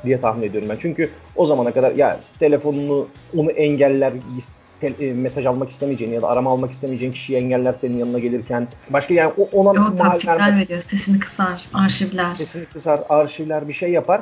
diye 0.04 0.20
tahmin 0.20 0.48
ediyorum 0.48 0.68
ben. 0.68 0.76
Çünkü 0.80 1.10
o 1.36 1.46
zamana 1.46 1.72
kadar 1.72 1.92
ya 1.94 2.20
telefonunu 2.38 3.08
onu 3.36 3.50
engeller 3.50 4.12
te- 4.80 5.06
e, 5.06 5.12
mesaj 5.12 5.46
almak 5.46 5.70
istemeyeceğin 5.70 6.12
ya 6.12 6.22
da 6.22 6.28
arama 6.28 6.50
almak 6.50 6.72
istemeyeceğin 6.72 7.12
kişiyi 7.12 7.36
engeller 7.36 7.72
senin 7.72 7.98
yanına 7.98 8.18
gelirken 8.18 8.68
başka 8.90 9.14
yani 9.14 9.32
o- 9.38 9.48
ona 9.52 9.70
O 9.70 9.74
mahal 9.74 9.96
taktikler 9.96 10.38
vermez 10.38 10.58
veriyor. 10.58 10.80
Sesini 10.80 11.18
kısar, 11.18 11.66
arşivler. 11.74 12.30
sesini 12.30 12.64
kısar, 12.64 13.00
arşivler 13.08 13.68
bir 13.68 13.72
şey 13.72 13.90
yapar. 13.90 14.20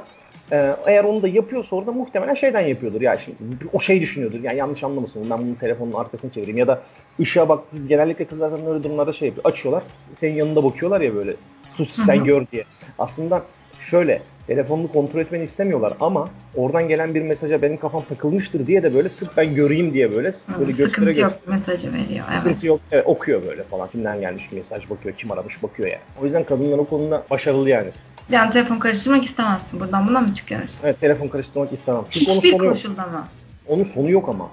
Ee, 0.52 0.74
eğer 0.86 1.04
onu 1.04 1.22
da 1.22 1.28
yapıyorsa 1.28 1.76
orada 1.76 1.92
muhtemelen 1.92 2.34
şeyden 2.34 2.60
yapıyordur. 2.60 3.00
Ya 3.00 3.18
şimdi 3.18 3.36
o 3.72 3.80
şey 3.80 4.00
düşünüyordur. 4.00 4.40
Yani 4.42 4.58
yanlış 4.58 4.84
anlamasın. 4.84 5.30
Ben 5.30 5.38
bunun 5.38 5.54
telefonun 5.54 5.92
arkasını 5.92 6.30
çevireyim. 6.30 6.58
Ya 6.58 6.66
da 6.66 6.82
ışığa 7.20 7.48
bak. 7.48 7.64
Genellikle 7.88 8.24
kızlar 8.24 8.48
zaten 8.48 8.66
öyle 8.66 8.82
durumlarda 8.84 9.12
şey 9.12 9.28
yapıyor. 9.28 9.44
Açıyorlar. 9.44 9.82
Senin 10.16 10.34
yanında 10.34 10.64
bakıyorlar 10.64 11.00
ya 11.00 11.14
böyle. 11.14 11.34
Sus 11.68 11.90
sen 11.90 12.20
hı. 12.20 12.24
gör 12.24 12.46
diye. 12.52 12.64
Aslında 12.98 13.42
şöyle 13.80 14.22
telefonunu 14.52 14.92
kontrol 14.92 15.20
etmeni 15.20 15.44
istemiyorlar 15.44 15.92
ama 16.00 16.28
oradan 16.54 16.88
gelen 16.88 17.14
bir 17.14 17.22
mesaja 17.22 17.62
benim 17.62 17.76
kafam 17.76 18.04
takılmıştır 18.08 18.66
diye 18.66 18.82
de 18.82 18.94
böyle 18.94 19.08
sırf 19.08 19.36
ben 19.36 19.54
göreyim 19.54 19.92
diye 19.92 20.14
böyle 20.14 20.28
Hı, 20.28 20.60
böyle 20.60 20.70
göstere 20.70 20.88
Sıkıntı 20.88 21.06
göstere 21.06 21.22
yok 21.22 21.48
mesajı 21.48 21.92
veriyor. 21.92 22.24
Evet. 22.30 22.38
Sıkıntı 22.42 22.66
yok. 22.66 22.80
Evet, 22.92 23.04
okuyor 23.06 23.42
böyle 23.46 23.62
falan. 23.62 23.88
Kimden 23.88 24.20
gelmiş 24.20 24.52
mesaj 24.52 24.90
bakıyor. 24.90 25.14
Kim 25.16 25.30
aramış 25.30 25.62
bakıyor 25.62 25.88
yani. 25.88 26.00
O 26.22 26.24
yüzden 26.24 26.44
kadınlar 26.44 26.78
o 26.78 26.84
konuda 26.84 27.24
başarılı 27.30 27.70
yani. 27.70 27.88
Yani 28.30 28.50
telefon 28.50 28.78
karıştırmak 28.78 29.24
istemezsin. 29.24 29.80
Buradan 29.80 30.08
buna 30.08 30.20
mı 30.20 30.32
çıkıyoruz? 30.32 30.74
Evet 30.84 31.00
telefon 31.00 31.28
karıştırmak 31.28 31.72
istemem. 31.72 32.02
Çünkü 32.10 32.30
onun 32.30 32.36
Hiçbir 32.38 32.50
sonu 32.50 32.64
yok. 32.64 32.74
koşulda 32.74 33.06
mı? 33.06 33.26
Onun 33.68 33.84
sonu 33.84 34.10
yok 34.10 34.28
ama. 34.28 34.50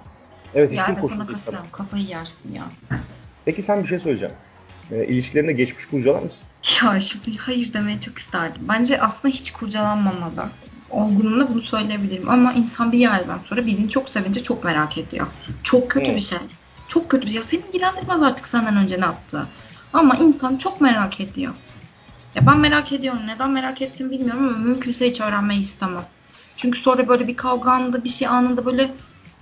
Evet 0.55 0.73
Ya 0.73 0.81
hiçbir 0.81 0.93
evet 0.93 1.01
koşulda 1.01 1.31
istemem. 1.31 1.61
Kafayı 1.71 2.03
yersin 2.03 2.53
ya. 2.53 2.63
Peki 3.45 3.61
sen 3.61 3.83
bir 3.83 3.87
şey 3.87 3.99
söyleyeceğim. 3.99 4.35
E, 4.91 5.07
ilişkilerinde 5.07 5.53
geçmiş 5.53 5.85
kurcalar 5.85 6.21
mısın? 6.21 6.47
Ya 6.83 6.99
şimdi 6.99 7.37
hayır 7.37 7.73
demeye 7.73 7.99
çok 7.99 8.17
isterdim. 8.17 8.61
Bence 8.69 9.01
aslında 9.01 9.33
hiç 9.33 9.51
kurcalanmamalı. 9.53 10.45
Olgunluğumla 10.89 11.49
bunu 11.49 11.61
söyleyebilirim. 11.61 12.29
Ama 12.29 12.53
insan 12.53 12.91
bir 12.91 12.97
yerden 12.97 13.37
sonra 13.37 13.65
birini 13.65 13.89
çok 13.89 14.09
sevince 14.09 14.43
çok 14.43 14.63
merak 14.63 14.97
ediyor. 14.97 15.27
Çok 15.63 15.91
kötü 15.91 16.05
Evet. 16.05 16.15
bir 16.15 16.21
şey. 16.21 16.37
Çok 16.87 17.11
kötü 17.11 17.25
bir 17.25 17.31
şey. 17.31 17.37
Ya 17.37 17.43
seni 17.43 17.61
ilgilendirmez 17.61 18.23
artık 18.23 18.47
senden 18.47 18.77
önce 18.77 19.01
ne 19.01 19.05
yaptı. 19.05 19.47
Ama 19.93 20.15
insan 20.15 20.57
çok 20.57 20.81
merak 20.81 21.21
ediyor. 21.21 21.53
Ya 22.35 22.47
ben 22.47 22.59
merak 22.59 22.91
ediyorum. 22.91 23.21
Neden 23.27 23.49
merak 23.51 23.81
ettiğimi 23.81 24.11
bilmiyorum 24.11 24.47
ama 24.47 24.57
mümkünse 24.57 25.09
hiç 25.09 25.21
öğrenmeyi 25.21 25.61
istemem. 25.61 26.05
Çünkü 26.57 26.79
sonra 26.79 27.07
böyle 27.07 27.27
bir 27.27 27.35
kavga 27.35 27.71
anında 27.71 28.03
bir 28.03 28.09
şey 28.09 28.27
anında 28.27 28.65
böyle 28.65 28.95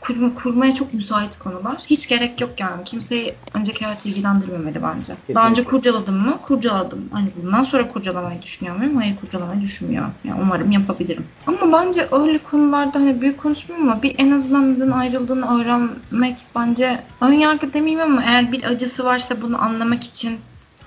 kurma, 0.04 0.36
kurmaya 0.36 0.74
çok 0.74 0.94
müsait 0.94 1.40
konular. 1.40 1.78
Hiç 1.88 2.08
gerek 2.08 2.42
yok 2.42 2.60
yani. 2.60 2.84
Kimseyi 2.84 3.36
önceki 3.54 3.86
hayatı 3.86 4.10
ilgilendirmemeli 4.10 4.84
bence. 4.84 5.14
Daha 5.36 5.46
önce 5.46 5.56
Kesinlikle. 5.56 5.64
kurcaladım 5.64 6.16
mı? 6.16 6.38
Kurcaladım. 6.42 7.10
Hani 7.12 7.28
bundan 7.44 7.64
sonra 7.64 7.92
kurcalamayı 7.92 8.42
düşünüyor 8.42 8.76
muyum? 8.76 8.96
Hayır 8.96 9.16
kurcalamayı 9.16 9.62
düşünmüyorum. 9.62 10.12
Yani 10.24 10.42
umarım 10.42 10.72
yapabilirim. 10.72 11.26
Ama 11.48 11.74
bence 11.74 12.08
öyle 12.12 12.38
konularda 12.38 13.00
hani 13.00 13.22
büyük 13.22 13.38
konuşmayayım 13.38 13.90
ama 13.90 14.04
bir 14.04 14.16
en 14.18 14.32
azından 14.32 14.74
neden 14.74 14.92
ayrıldığını 14.92 15.62
öğrenmek 15.62 16.38
bence 16.56 17.04
ön 17.22 17.34
yargı 17.34 17.74
demeyeyim 17.74 18.02
ama 18.02 18.24
eğer 18.24 18.52
bir 18.52 18.64
acısı 18.64 19.06
varsa 19.06 19.42
bunu 19.42 19.64
anlamak 19.64 20.04
için 20.04 20.40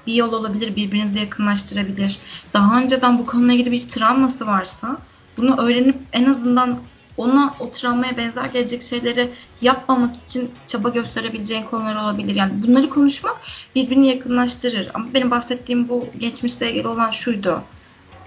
bir 0.07 0.15
yol 0.15 0.33
olabilir, 0.33 0.77
birbirinizi 0.77 1.19
yakınlaştırabilir. 1.19 2.19
Daha 2.55 2.81
önceden 2.81 3.19
bu 3.19 3.27
konuyla 3.27 3.55
ilgili 3.55 3.73
bir 3.73 3.89
travması 3.89 4.47
varsa 4.47 4.97
bunu 5.37 5.57
öğrenip 5.61 5.97
en 6.13 6.25
azından 6.25 6.79
ona 7.17 7.55
o 7.61 7.71
travmaya 7.71 8.17
benzer 8.17 8.45
gelecek 8.45 8.83
şeyleri 8.83 9.31
yapmamak 9.61 10.17
için 10.27 10.51
çaba 10.67 10.89
gösterebileceğin 10.89 11.65
konular 11.65 11.97
olabilir. 11.97 12.35
Yani 12.35 12.53
bunları 12.63 12.91
konuşmak 12.91 13.37
birbirini 13.75 14.07
yakınlaştırır. 14.07 14.91
Ama 14.95 15.07
benim 15.15 15.31
bahsettiğim 15.31 15.89
bu 15.89 16.07
geçmişle 16.19 16.71
ilgili 16.71 16.89
olan 16.89 17.11
şuydu. 17.11 17.63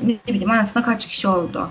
Ne 0.01 0.17
bileyim 0.27 0.49
hayatında 0.49 0.83
kaç 0.83 1.07
kişi 1.07 1.27
oldu? 1.27 1.69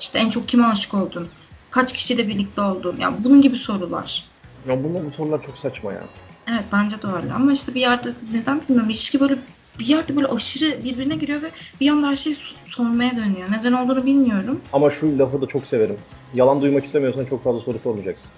İşte 0.00 0.18
en 0.18 0.30
çok 0.30 0.48
kime 0.48 0.66
aşık 0.66 0.94
oldun? 0.94 1.28
Kaç 1.70 1.92
kişiyle 1.92 2.28
birlikte 2.28 2.60
oldun? 2.60 2.96
Yani 3.00 3.16
bunun 3.24 3.42
gibi 3.42 3.56
sorular. 3.56 4.24
Ya 4.68 4.84
bunlar 4.84 5.06
bu 5.06 5.10
sorular 5.10 5.42
çok 5.42 5.58
saçma 5.58 5.92
ya. 5.92 6.02
Evet 6.48 6.64
bence 6.72 7.02
de 7.02 7.06
öyle 7.06 7.32
ama 7.32 7.52
işte 7.52 7.74
bir 7.74 7.80
yerde 7.80 8.12
neden 8.32 8.60
bilmiyorum 8.60 8.90
ilişki 8.90 9.20
böyle 9.20 9.38
bir 9.80 9.86
yerde 9.86 10.16
böyle 10.16 10.26
aşırı 10.26 10.84
birbirine 10.84 11.16
giriyor 11.16 11.42
ve 11.42 11.50
bir 11.80 11.90
anda 11.90 12.08
her 12.08 12.16
şey 12.16 12.36
sormaya 12.66 13.10
dönüyor. 13.10 13.48
Neden 13.58 13.72
olduğunu 13.72 14.06
bilmiyorum. 14.06 14.60
Ama 14.72 14.90
şu 14.90 15.18
lafı 15.18 15.42
da 15.42 15.46
çok 15.46 15.66
severim. 15.66 15.96
Yalan 16.34 16.62
duymak 16.62 16.84
istemiyorsan 16.84 17.24
çok 17.24 17.44
fazla 17.44 17.60
soru 17.60 17.78
sormayacaksın. 17.78 18.30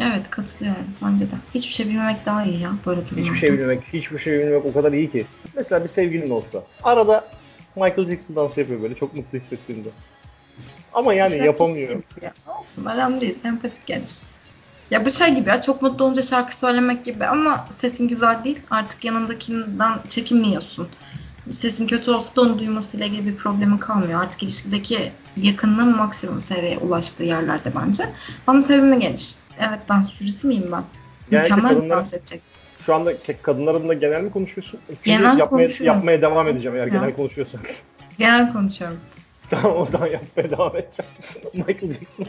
Evet 0.00 0.30
katılıyorum 0.30 0.84
bence 1.04 1.24
de. 1.24 1.34
Hiçbir 1.54 1.74
şey 1.74 1.86
bilmemek 1.86 2.26
daha 2.26 2.44
iyi 2.44 2.60
ya 2.60 2.70
böyle 2.86 3.00
durumlarda. 3.00 3.20
Hiçbir 3.20 3.38
şey 3.38 3.52
bilmemek, 3.52 3.82
hiçbir 3.92 4.18
şey 4.18 4.38
bilmemek 4.38 4.66
o 4.66 4.72
kadar 4.72 4.92
iyi 4.92 5.10
ki. 5.10 5.26
Mesela 5.56 5.82
bir 5.82 5.88
sevgilin 5.88 6.30
olsa. 6.30 6.64
Arada 6.82 7.28
Michael 7.76 8.06
Jackson 8.06 8.36
dansı 8.36 8.60
yapıyor 8.60 8.82
böyle 8.82 8.94
çok 8.94 9.14
mutlu 9.14 9.38
hissettiğinde. 9.38 9.88
Ama 10.92 11.14
yani 11.14 11.30
Sen- 11.30 11.44
yapamıyor. 11.44 12.02
Ya, 12.22 12.34
olsun 12.60 12.86
değil 13.20 13.32
sempatik 13.32 13.86
genç. 13.86 14.10
Ya 14.92 15.06
bu 15.06 15.10
şey 15.10 15.34
gibi 15.34 15.48
ya 15.48 15.60
çok 15.60 15.82
mutlu 15.82 16.04
olunca 16.04 16.22
şarkı 16.22 16.56
söylemek 16.58 17.04
gibi 17.04 17.26
ama 17.26 17.66
sesin 17.70 18.08
güzel 18.08 18.44
değil 18.44 18.60
artık 18.70 19.04
yanındakinden 19.04 19.98
çekinmiyorsun. 20.08 20.88
Sesin 21.50 21.86
kötü 21.86 22.10
olsa 22.10 22.36
da 22.36 22.40
onu 22.40 22.58
duymasıyla 22.58 23.06
ilgili 23.06 23.26
bir 23.26 23.36
problemin 23.36 23.78
kalmıyor. 23.78 24.22
Artık 24.22 24.42
ilişkideki 24.42 25.12
yakınlığın 25.36 25.96
maksimum 25.96 26.40
seviyeye 26.40 26.78
ulaştığı 26.78 27.24
yerlerde 27.24 27.72
bence. 27.80 28.04
Bana 28.46 28.62
sevimli 28.62 28.98
gelir. 28.98 29.34
Evet 29.58 29.78
dans 29.88 30.12
jürisi 30.12 30.46
miyim 30.46 30.68
ben? 30.72 30.82
Mükemmel 31.40 31.72
kadınların- 31.72 31.90
dans 31.90 32.14
edecek. 32.14 32.42
Şu 32.80 32.94
anda 32.94 33.12
ke- 33.12 33.42
kadınlar 33.42 33.74
adına 33.74 33.94
genel 33.94 34.20
mi 34.20 34.30
konuşuyorsun? 34.30 34.80
Çünkü 34.88 35.02
Genel 35.04 35.38
yapmaya, 35.38 35.68
yapmaya 35.80 36.22
devam 36.22 36.48
edeceğim 36.48 36.76
eğer 36.76 36.86
Ya. 36.86 36.92
genel 36.92 37.12
konuşuyorsan. 37.16 37.60
Genel 38.18 38.52
konuşuyorum. 38.52 39.00
tamam 39.50 39.76
o 39.76 39.86
zaman 39.86 40.06
yapmaya 40.06 40.50
devam 40.50 40.76
edeceğim. 40.76 41.12
Michael 41.66 41.92
Jackson. 41.92 42.26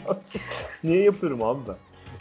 Niye 0.84 1.02
yapıyorum 1.02 1.42
abi 1.42 1.58
ben? 1.68 1.74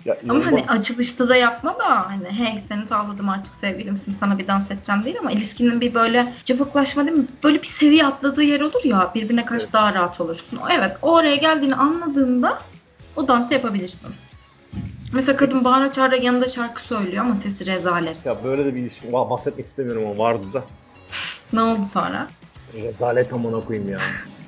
Ya, 0.06 0.18
Ama 0.30 0.40
inanılmaz- 0.40 0.46
hani 0.46 0.66
açılışta 0.80 1.30
da 1.30 1.36
yapma 1.36 1.80
da 1.80 2.10
hani 2.10 2.28
hey 2.30 2.60
seni 2.68 2.86
tavladım 2.86 3.30
artık 3.30 3.54
sevgilimsin 3.54 4.12
sana 4.12 4.38
bir 4.38 4.48
dans 4.48 4.72
edeceğim 4.72 5.04
değil 5.06 5.18
ama 5.20 5.32
ilişkinin 5.32 5.82
bir 5.82 5.94
böyle 5.94 6.34
cıvıklaşma 6.46 7.06
değil 7.06 7.18
mi? 7.18 7.26
Böyle 7.44 7.62
bir 7.62 7.68
seviye 7.68 8.06
atladığı 8.06 8.44
yer 8.44 8.62
olur 8.62 8.84
ya 8.84 9.12
birbirine 9.16 9.46
karşı 9.46 9.64
Evet. 9.64 9.74
daha 9.74 9.94
rahat 9.94 10.22
olursun. 10.22 10.60
Evet 10.78 10.98
o 11.02 11.14
oraya 11.14 11.36
geldiğini 11.36 11.76
anladığında 11.76 12.60
o 13.16 13.28
dansı 13.28 13.54
yapabilirsin. 13.54 14.12
Mesela 15.14 15.38
kadın 15.38 15.64
bağıra 15.64 15.92
çağıra 15.92 16.16
yanında 16.16 16.48
şarkı 16.48 16.82
söylüyor 16.82 17.26
ama 17.26 17.36
sesi 17.36 17.66
rezalet. 17.66 18.26
Ya 18.26 18.44
böyle 18.44 18.66
de 18.66 18.76
bir 18.76 18.80
ilişki. 18.82 19.14
Bahsetmek 19.14 19.66
istemiyorum 19.66 20.04
ama 20.06 20.18
vardı 20.18 20.44
da. 20.54 20.64
Ne 21.54 21.62
oldu 21.62 21.86
sonra? 21.94 22.28
Rezalet 22.74 23.34
amına 23.34 23.66
koyayım 23.66 23.90
ya. 23.92 23.98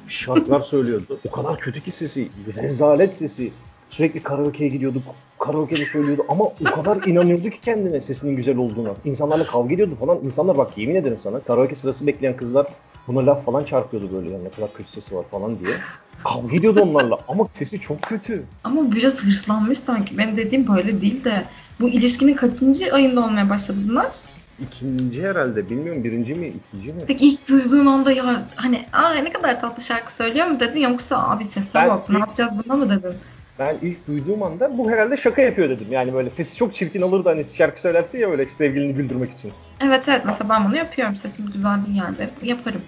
Şarkılar 0.07 0.59
söylüyordu. 0.59 1.19
O 1.27 1.31
kadar 1.31 1.59
kötü 1.59 1.83
ki 1.83 1.91
sesi. 1.91 2.29
Rezalet 2.55 3.13
sesi. 3.13 3.53
Sürekli 3.89 4.23
karaoke'ye 4.23 4.69
gidiyorduk. 4.69 5.03
Karaoke'de 5.39 5.85
söylüyordu 5.85 6.25
ama 6.29 6.43
o 6.43 6.63
kadar 6.75 7.03
inanıyordu 7.07 7.49
ki 7.49 7.61
kendine 7.65 8.01
sesinin 8.01 8.35
güzel 8.35 8.57
olduğuna. 8.57 8.89
İnsanlarla 9.05 9.47
kavga 9.47 9.73
ediyordu 9.73 9.97
falan. 9.99 10.17
İnsanlar 10.23 10.57
bak 10.57 10.77
yemin 10.77 10.95
ederim 10.95 11.17
sana 11.23 11.39
karaoke 11.39 11.75
sırası 11.75 12.07
bekleyen 12.07 12.37
kızlar 12.37 12.67
buna 13.07 13.25
laf 13.25 13.45
falan 13.45 13.63
çarpıyordu 13.63 14.09
böyle 14.13 14.29
yani 14.29 14.43
ne 14.43 14.49
kadar 14.49 14.73
kötü 14.73 14.91
sesi 14.91 15.15
var 15.15 15.25
falan 15.31 15.59
diye. 15.59 15.75
Kavga 16.23 16.55
ediyordu 16.55 16.81
onlarla 16.81 17.19
ama 17.27 17.47
sesi 17.53 17.81
çok 17.81 18.01
kötü. 18.01 18.43
Ama 18.63 18.91
biraz 18.91 19.23
hırslanmış 19.23 19.77
sanki. 19.77 20.17
Benim 20.17 20.37
dediğim 20.37 20.67
böyle 20.75 21.01
değil 21.01 21.23
de 21.23 21.43
bu 21.79 21.89
ilişkinin 21.89 22.33
kaçıncı 22.33 22.93
ayında 22.93 23.25
olmaya 23.25 23.49
başladı 23.49 23.77
bunlar? 23.89 24.11
İkinci 24.59 25.27
herhalde 25.27 25.69
bilmiyorum 25.69 26.03
birinci 26.03 26.35
mi 26.35 26.47
ikinci 26.47 26.93
mi? 26.93 27.01
Peki 27.07 27.25
ilk 27.27 27.49
duyduğun 27.49 27.85
anda 27.85 28.11
ya 28.11 28.47
hani 28.55 28.85
aa 28.93 29.13
ne 29.13 29.33
kadar 29.33 29.61
tatlı 29.61 29.83
şarkı 29.83 30.13
söylüyor 30.13 30.47
mu 30.47 30.59
dedin 30.59 30.79
yoksa 30.79 31.29
abi 31.29 31.45
sese 31.45 31.73
Ben 31.73 31.89
bak 31.89 32.09
ne 32.09 32.19
yapacağız 32.19 32.51
bunda 32.57 32.75
mı 32.75 32.89
dedin? 32.89 33.17
Ben 33.59 33.77
ilk 33.81 34.07
duyduğum 34.07 34.43
anda 34.43 34.77
bu 34.77 34.91
herhalde 34.91 35.17
şaka 35.17 35.41
yapıyor 35.41 35.69
dedim. 35.69 35.87
Yani 35.91 36.13
böyle 36.13 36.29
sesi 36.29 36.57
çok 36.57 36.75
çirkin 36.75 37.01
olur 37.01 37.25
da 37.25 37.29
hani 37.29 37.45
şarkı 37.45 37.81
söylersin 37.81 38.19
ya 38.19 38.29
böyle 38.29 38.45
sevgilini 38.47 38.93
güldürmek 38.93 39.33
için. 39.39 39.51
Evet 39.83 40.03
evet 40.07 40.21
mesela 40.25 40.49
ben 40.49 40.65
bunu 40.67 40.77
yapıyorum 40.77 41.15
sesim 41.15 41.45
güzel 41.53 41.85
değil 41.85 41.97
yani 41.97 42.15
yaparım. 42.43 42.81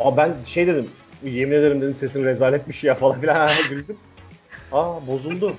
Aa 0.00 0.16
ben 0.16 0.34
şey 0.46 0.66
dedim. 0.66 0.86
Yemin 1.24 1.56
ederim 1.56 1.80
dedim 1.80 1.94
sesin 1.96 2.24
rezaletmiş 2.24 2.84
ya 2.84 2.94
falan 2.94 3.20
filan 3.20 3.48
güldüm. 3.70 3.96
Aa 4.72 5.06
bozuldu. 5.06 5.54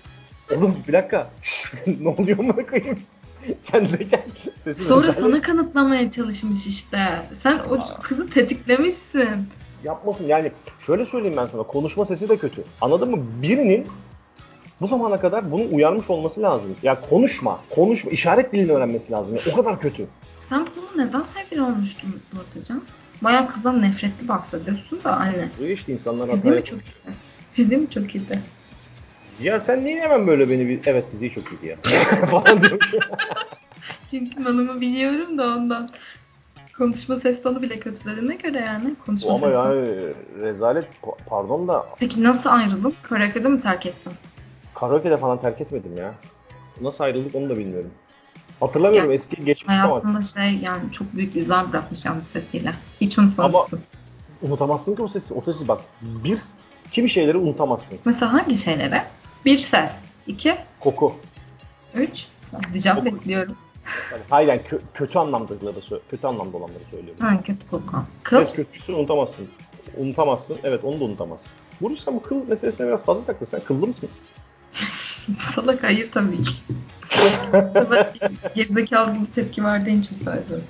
Oğlum 0.56 0.78
bir 0.88 0.94
dakika. 0.94 1.28
ne 2.02 2.10
oluyor 2.10 2.38
bana 2.38 2.66
koyayım? 2.66 3.00
Kendine 3.72 4.04
gel. 4.04 4.22
Sesin 4.60 4.84
Sonra 4.84 5.08
rezalet. 5.08 5.20
sana 5.32 5.42
kanıtlamaya 5.42 6.12
çalışmış 6.12 6.68
işte. 6.68 7.00
Sen 7.34 7.60
o 7.70 7.76
Aa. 7.76 8.00
kızı 8.02 8.30
tetiklemişsin. 8.30 9.30
Yapmasın 9.84 10.28
yani 10.28 10.52
şöyle 10.80 11.06
söyleyeyim 11.06 11.38
ben 11.38 11.46
sana 11.46 11.64
konuşma 11.64 12.06
sesi 12.06 12.30
de 12.30 12.38
kötü. 12.38 12.64
Anladın 12.82 13.12
mı? 13.12 13.18
Birinin 13.42 13.88
bu 14.82 14.88
zamana 14.88 15.20
kadar 15.20 15.52
bunu 15.52 15.64
uyarmış 15.72 16.10
olması 16.10 16.42
lazım. 16.42 16.76
Ya 16.84 17.02
konuşma, 17.10 17.60
konuşma, 17.70 18.12
işaret 18.12 18.54
dilini 18.54 18.72
öğrenmesi 18.72 19.12
lazım. 19.12 19.36
Ya, 19.36 19.42
o 19.54 19.56
kadar 19.56 19.80
kötü. 19.82 20.08
Sen 20.38 20.68
bunu 20.76 21.06
neden 21.06 21.22
sevgili 21.22 21.62
olmuştun 21.62 22.22
Can? 22.68 22.82
Bayağı 23.22 23.48
kızdan 23.48 23.82
nefretli 23.82 24.28
bahsediyorsun 24.28 25.04
da 25.04 25.18
anne. 25.18 25.50
Böyle 25.60 25.74
işte 25.74 25.94
insanlar 25.94 26.30
Fiziği 26.30 26.54
mi 26.54 26.64
çok 26.64 26.80
iyiydi? 26.80 27.18
Fiziği 27.52 27.80
mi 27.80 27.90
çok 27.90 28.16
iyiydi? 28.16 28.40
Ya 29.42 29.60
sen 29.60 29.86
niye 29.86 30.02
hemen 30.02 30.28
böyle 30.28 30.50
beni 30.50 30.68
bir 30.70 30.82
evet 30.86 31.12
fiziği 31.12 31.32
çok 31.32 31.44
iyiydi 31.52 31.68
ya 31.68 31.78
falan 32.26 32.62
diyormuş. 32.62 32.88
Çünkü 34.12 34.40
manımı 34.40 34.82
biliyorum 34.82 35.38
da 35.38 35.48
ondan. 35.48 35.90
Konuşma 36.78 37.16
ses 37.16 37.44
tonu 37.44 37.62
bile 37.62 37.80
kötü 37.80 38.06
dediğine 38.06 38.36
göre 38.36 38.60
yani. 38.60 38.96
Konuşma 39.06 39.30
Ama 39.30 39.40
ses 39.40 39.54
tonu. 39.54 39.76
yani 39.76 40.14
rezalet 40.42 40.86
pa- 41.04 41.18
pardon 41.30 41.68
da 41.68 41.86
Peki 42.00 42.24
nasıl 42.24 42.50
ayrıldın? 42.50 42.94
Karaoke'de 43.02 43.50
mi 43.50 43.60
terk 43.60 43.86
ettin? 43.86 44.14
Karaoke'de 44.76 45.18
falan 45.18 45.42
terk 45.42 45.62
etmedim 45.62 45.98
ya. 45.98 46.14
Nasıl 46.82 47.04
ayrıldık 47.04 47.36
onu 47.36 47.50
da 47.50 47.58
bilmiyorum. 47.58 47.92
Hatırlamıyorum 48.60 49.12
Gerçi 49.12 49.24
eski 49.24 49.46
geçmiş 49.46 49.78
zaman. 49.78 49.90
Hayatında 49.90 50.24
şey 50.24 50.58
yani 50.64 50.92
çok 50.92 51.14
büyük 51.14 51.36
izler 51.36 51.72
bırakmış 51.72 52.06
yalnız 52.06 52.28
sesiyle. 52.28 52.74
Hiç 53.02 53.20
unutmamışsın. 53.20 53.80
Unutamazsın 54.42 54.96
ki 54.96 55.02
o 55.02 55.08
sesi. 55.08 55.34
O 55.34 55.42
sesi 55.42 55.68
bak 55.68 55.82
bir 56.02 56.40
kimi 56.92 57.10
şeyleri 57.10 57.38
unutamazsın. 57.38 57.98
Mesela 58.06 58.34
hangi 58.34 58.56
şeylere? 58.56 59.04
Bir 59.46 59.58
ses. 59.58 60.00
iki, 60.28 60.56
Koku. 60.80 61.14
üç. 61.94 62.28
Diyeceğim 62.72 62.98
Koku. 62.98 63.06
bekliyorum. 63.16 63.56
Yani, 64.12 64.22
hayır 64.30 64.48
yani 64.48 64.62
kö- 64.62 64.82
kötü 64.94 65.20
anlamdaları 65.20 65.80
sö- 65.80 66.00
kötü 66.10 66.28
anlamda 66.28 66.58
olanları 66.58 66.86
söylüyorum. 66.92 67.26
Ha, 67.26 67.42
kötü 67.44 67.70
koku. 67.70 67.98
Kıl. 68.24 68.38
Ses 68.38 68.54
kötüyse 68.54 68.94
unutamazsın. 68.94 69.48
Unutamazsın. 69.98 70.58
Evet 70.64 70.84
onu 70.84 71.00
da 71.00 71.04
unutamazsın. 71.04 71.52
Burcu 71.82 71.98
sen 71.98 72.16
bu 72.16 72.24
kıl 72.24 72.48
meselesine 72.48 72.88
biraz 72.88 73.06
fazla 73.06 73.26
taktın. 73.26 73.46
Sen 73.46 73.60
kıllı 73.60 73.88
mısın? 73.88 74.10
Salak 75.40 75.84
hayır 75.84 76.12
tabii 76.12 76.44
ki. 76.44 76.54
Gerizekalı 78.56 79.16
bir 79.22 79.32
tepki 79.32 79.64
verdiğin 79.64 80.02
için 80.02 80.16
söyledim. 80.16 80.64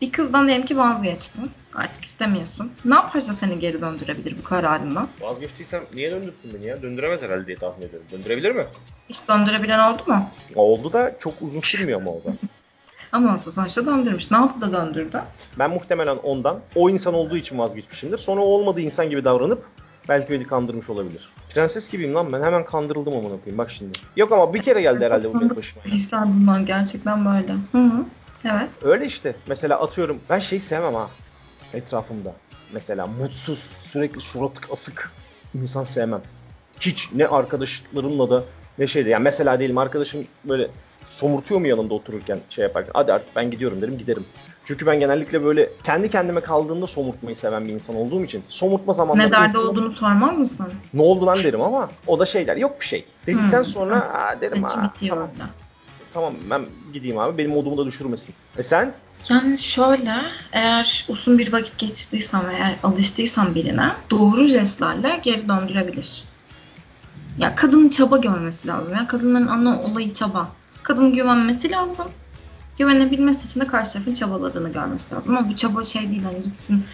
Bir 0.00 0.12
kızdan 0.12 0.46
diyelim 0.46 0.66
ki 0.66 0.76
vazgeçtin. 0.78 1.50
Artık 1.74 2.04
istemiyorsun. 2.04 2.72
Ne 2.84 2.94
yaparsa 2.94 3.32
seni 3.32 3.58
geri 3.58 3.80
döndürebilir 3.80 4.38
bu 4.38 4.44
kararından. 4.44 5.08
Vazgeçtiysem 5.20 5.82
niye 5.94 6.10
döndürsün 6.10 6.54
beni 6.54 6.66
ya? 6.66 6.82
Döndüremez 6.82 7.22
herhalde 7.22 7.46
diye 7.46 7.56
tahmin 7.56 7.86
ediyorum. 7.86 8.06
Döndürebilir 8.12 8.50
mi? 8.50 8.64
Hiç 9.08 9.28
döndürebilen 9.28 9.92
oldu 9.92 10.02
mu? 10.06 10.30
Oldu 10.54 10.92
da 10.92 11.16
çok 11.18 11.34
uzun 11.40 11.60
sürmüyor 11.60 12.02
mu 12.02 12.10
o 12.10 12.28
da? 12.30 12.34
Ama 13.12 13.32
nasıl 13.32 13.52
sonuçta 13.52 13.86
döndürmüş. 13.86 14.30
Ne 14.30 14.36
yaptı 14.36 14.60
da 14.60 14.72
döndürdü? 14.72 15.22
Ben 15.58 15.70
muhtemelen 15.70 16.16
ondan 16.16 16.60
o 16.74 16.90
insan 16.90 17.14
olduğu 17.14 17.36
için 17.36 17.58
vazgeçmişimdir. 17.58 18.18
Sonra 18.18 18.40
o 18.40 18.44
olmadığı 18.44 18.80
insan 18.80 19.10
gibi 19.10 19.24
davranıp 19.24 19.64
belki 20.08 20.30
beni 20.30 20.46
kandırmış 20.46 20.90
olabilir. 20.90 21.28
Prenses 21.54 21.90
gibiyim 21.90 22.14
lan 22.14 22.32
ben 22.32 22.42
hemen 22.42 22.64
kandırıldım 22.64 23.12
amına 23.12 23.40
koyayım 23.40 23.58
bak 23.58 23.70
şimdi. 23.70 23.98
Yok 24.16 24.32
ama 24.32 24.54
bir 24.54 24.62
kere 24.62 24.82
geldi 24.82 25.04
herhalde 25.04 25.34
bu 25.34 25.40
benim 25.40 25.56
başıma. 25.56 25.84
Hisler 25.84 26.24
bunlar 26.26 26.60
gerçekten 26.60 27.24
böyle. 27.24 27.52
Hı 27.72 27.78
hı. 27.78 28.04
Evet. 28.44 28.68
Öyle 28.82 29.06
işte. 29.06 29.34
Mesela 29.46 29.80
atıyorum 29.80 30.20
ben 30.30 30.38
şey 30.38 30.60
sevmem 30.60 30.94
ha 30.94 31.08
etrafımda. 31.74 32.34
Mesela 32.72 33.06
mutsuz, 33.06 33.58
sürekli 33.58 34.20
suratı 34.20 34.72
asık 34.72 35.12
insan 35.54 35.84
sevmem. 35.84 36.22
Hiç 36.80 37.08
ne 37.14 37.26
arkadaşlarımla 37.26 38.30
da 38.30 38.44
ne 38.78 38.86
şeyde. 38.86 39.10
Yani 39.10 39.22
mesela 39.22 39.58
diyelim 39.58 39.78
arkadaşım 39.78 40.26
böyle 40.44 40.70
somurtuyor 41.10 41.60
mu 41.60 41.66
yanında 41.66 41.94
otururken 41.94 42.38
şey 42.50 42.62
yaparken. 42.62 42.92
Hadi 42.94 43.12
artık 43.12 43.36
ben 43.36 43.50
gidiyorum 43.50 43.82
derim 43.82 43.98
giderim. 43.98 44.26
Çünkü 44.64 44.86
ben 44.86 45.00
genellikle 45.00 45.44
böyle 45.44 45.70
kendi 45.84 46.10
kendime 46.10 46.40
kaldığımda 46.40 46.86
somurtmayı 46.86 47.36
seven 47.36 47.68
bir 47.68 47.72
insan 47.72 47.96
olduğum 47.96 48.24
için 48.24 48.42
somurtma 48.48 48.92
zamanları 48.92 49.26
Ne 49.26 49.32
derdi 49.32 49.44
insanın- 49.48 49.66
olduğunu 49.66 49.96
sormaz 49.96 50.38
mısın? 50.38 50.66
ne 50.94 51.02
oldu 51.02 51.26
lan 51.26 51.36
derim 51.44 51.62
ama 51.62 51.88
o 52.06 52.18
da 52.18 52.26
şey 52.26 52.46
der 52.46 52.56
yok 52.56 52.80
bir 52.80 52.86
şey. 52.86 53.04
Dedikten 53.26 53.58
Hmm. 53.58 53.64
sonra 53.64 53.94
Aa, 53.96 54.40
derim 54.40 54.64
İçim 54.66 54.80
"Aa, 54.80 54.92
tamam, 55.00 55.18
orada. 55.18 55.48
tamam 56.14 56.32
ben 56.50 56.62
gideyim 56.92 57.18
abi 57.18 57.38
benim 57.38 57.50
modumu 57.50 57.78
da 57.78 57.86
düşürmesin. 57.86 58.34
E 58.58 58.62
sen? 58.62 58.94
Yani 59.30 59.58
şöyle, 59.58 60.14
eğer 60.52 61.04
uzun 61.08 61.38
bir 61.38 61.52
vakit 61.52 61.78
geçirdiysem 61.78 62.42
eğer 62.50 62.76
alıştıysam 62.82 63.54
birine 63.54 63.92
doğru 64.10 64.44
jestlerle 64.44 65.20
geri 65.22 65.48
döndürebilir. 65.48 66.24
Ya 67.38 67.54
kadının 67.54 67.88
çaba 67.88 68.16
görmesi 68.16 68.68
lazım. 68.68 68.92
Ya 68.94 69.06
kadınların 69.06 69.46
ana 69.46 69.82
olayı 69.82 70.12
çaba. 70.12 70.48
Kadının 70.82 71.12
güvenmesi 71.14 71.70
lazım. 71.70 72.06
Güvenebilmesi 72.78 73.46
için 73.46 73.60
de 73.60 73.66
karşı 73.66 73.92
tarafın 73.92 74.14
çabaladığını 74.14 74.72
görmesi 74.72 75.14
lazım. 75.14 75.36
Ama 75.36 75.48
bu 75.48 75.56
çaba 75.56 75.84
şey 75.84 76.10
değil 76.10 76.22
hani 76.22 76.42
gitsin 76.42 76.84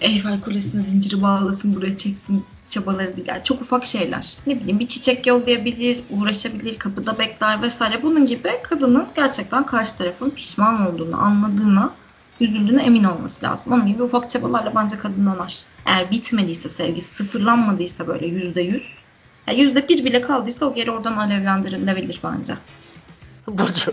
Eyfel 0.00 0.40
Kulesi'ne 0.40 0.88
zinciri 0.88 1.22
bağlasın, 1.22 1.76
buraya 1.76 1.96
çeksin 1.96 2.44
çabaları 2.68 3.16
değil. 3.16 3.28
Yani 3.28 3.44
çok 3.44 3.62
ufak 3.62 3.86
şeyler. 3.86 4.36
Ne 4.46 4.60
bileyim 4.60 4.78
bir 4.80 4.88
çiçek 4.88 5.26
yollayabilir, 5.26 6.00
uğraşabilir, 6.10 6.78
kapıda 6.78 7.18
bekler 7.18 7.62
vesaire. 7.62 8.02
Bunun 8.02 8.26
gibi 8.26 8.48
kadının 8.62 9.06
gerçekten 9.16 9.66
karşı 9.66 9.96
tarafın 9.96 10.30
pişman 10.30 10.86
olduğunu, 10.86 11.16
anladığına, 11.16 11.90
üzüldüğüne 12.40 12.82
emin 12.82 13.04
olması 13.04 13.46
lazım. 13.46 13.72
Onun 13.72 13.86
gibi 13.86 14.02
ufak 14.02 14.30
çabalarla 14.30 14.72
bence 14.74 14.98
kadın 14.98 15.26
döner. 15.26 15.62
Eğer 15.86 16.10
bitmediyse 16.10 16.68
sevgisi, 16.68 17.14
sıfırlanmadıysa 17.14 18.06
böyle 18.06 18.26
yüzde 18.26 18.60
yüz, 18.60 18.82
yüzde 19.56 19.88
bir 19.88 20.04
bile 20.04 20.20
kaldıysa 20.20 20.66
o 20.66 20.74
geri 20.74 20.90
oradan 20.90 21.16
alevlendirilebilir 21.16 22.20
bence. 22.24 22.54
Burcu, 23.48 23.92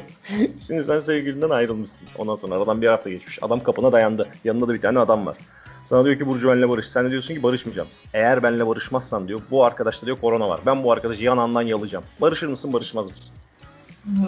şimdi 0.68 0.84
sen 0.84 1.00
sevgilinden 1.00 1.50
ayrılmışsın. 1.50 2.08
Ondan 2.18 2.36
sonra 2.36 2.56
aradan 2.56 2.82
bir 2.82 2.88
hafta 2.88 3.10
geçmiş. 3.10 3.40
Adam 3.44 3.64
kapına 3.64 3.92
dayandı. 3.92 4.28
Yanında 4.44 4.68
da 4.68 4.74
bir 4.74 4.82
tane 4.82 5.00
adam 5.00 5.26
var. 5.26 5.38
Sana 5.86 6.06
diyor 6.06 6.18
ki 6.18 6.28
Burcu 6.28 6.48
benimle 6.50 6.70
barış. 6.70 6.88
Sen 6.88 7.06
de 7.06 7.12
diyorsun 7.12 7.34
ki 7.36 7.44
barışmayacağım. 7.44 7.88
Eğer 8.14 8.44
benimle 8.44 8.68
barışmazsan 8.68 9.28
diyor 9.28 9.42
bu 9.52 9.66
arkadaşta 9.66 10.06
diyor 10.06 10.18
korona 10.22 10.50
var. 10.50 10.60
Ben 10.66 10.84
bu 10.84 10.92
arkadaşı 10.92 11.24
yanağından 11.24 11.62
yalayacağım. 11.62 12.04
Barışır 12.22 12.48
mısın 12.48 12.74
barışmaz 12.74 13.06
mısın? 13.08 13.36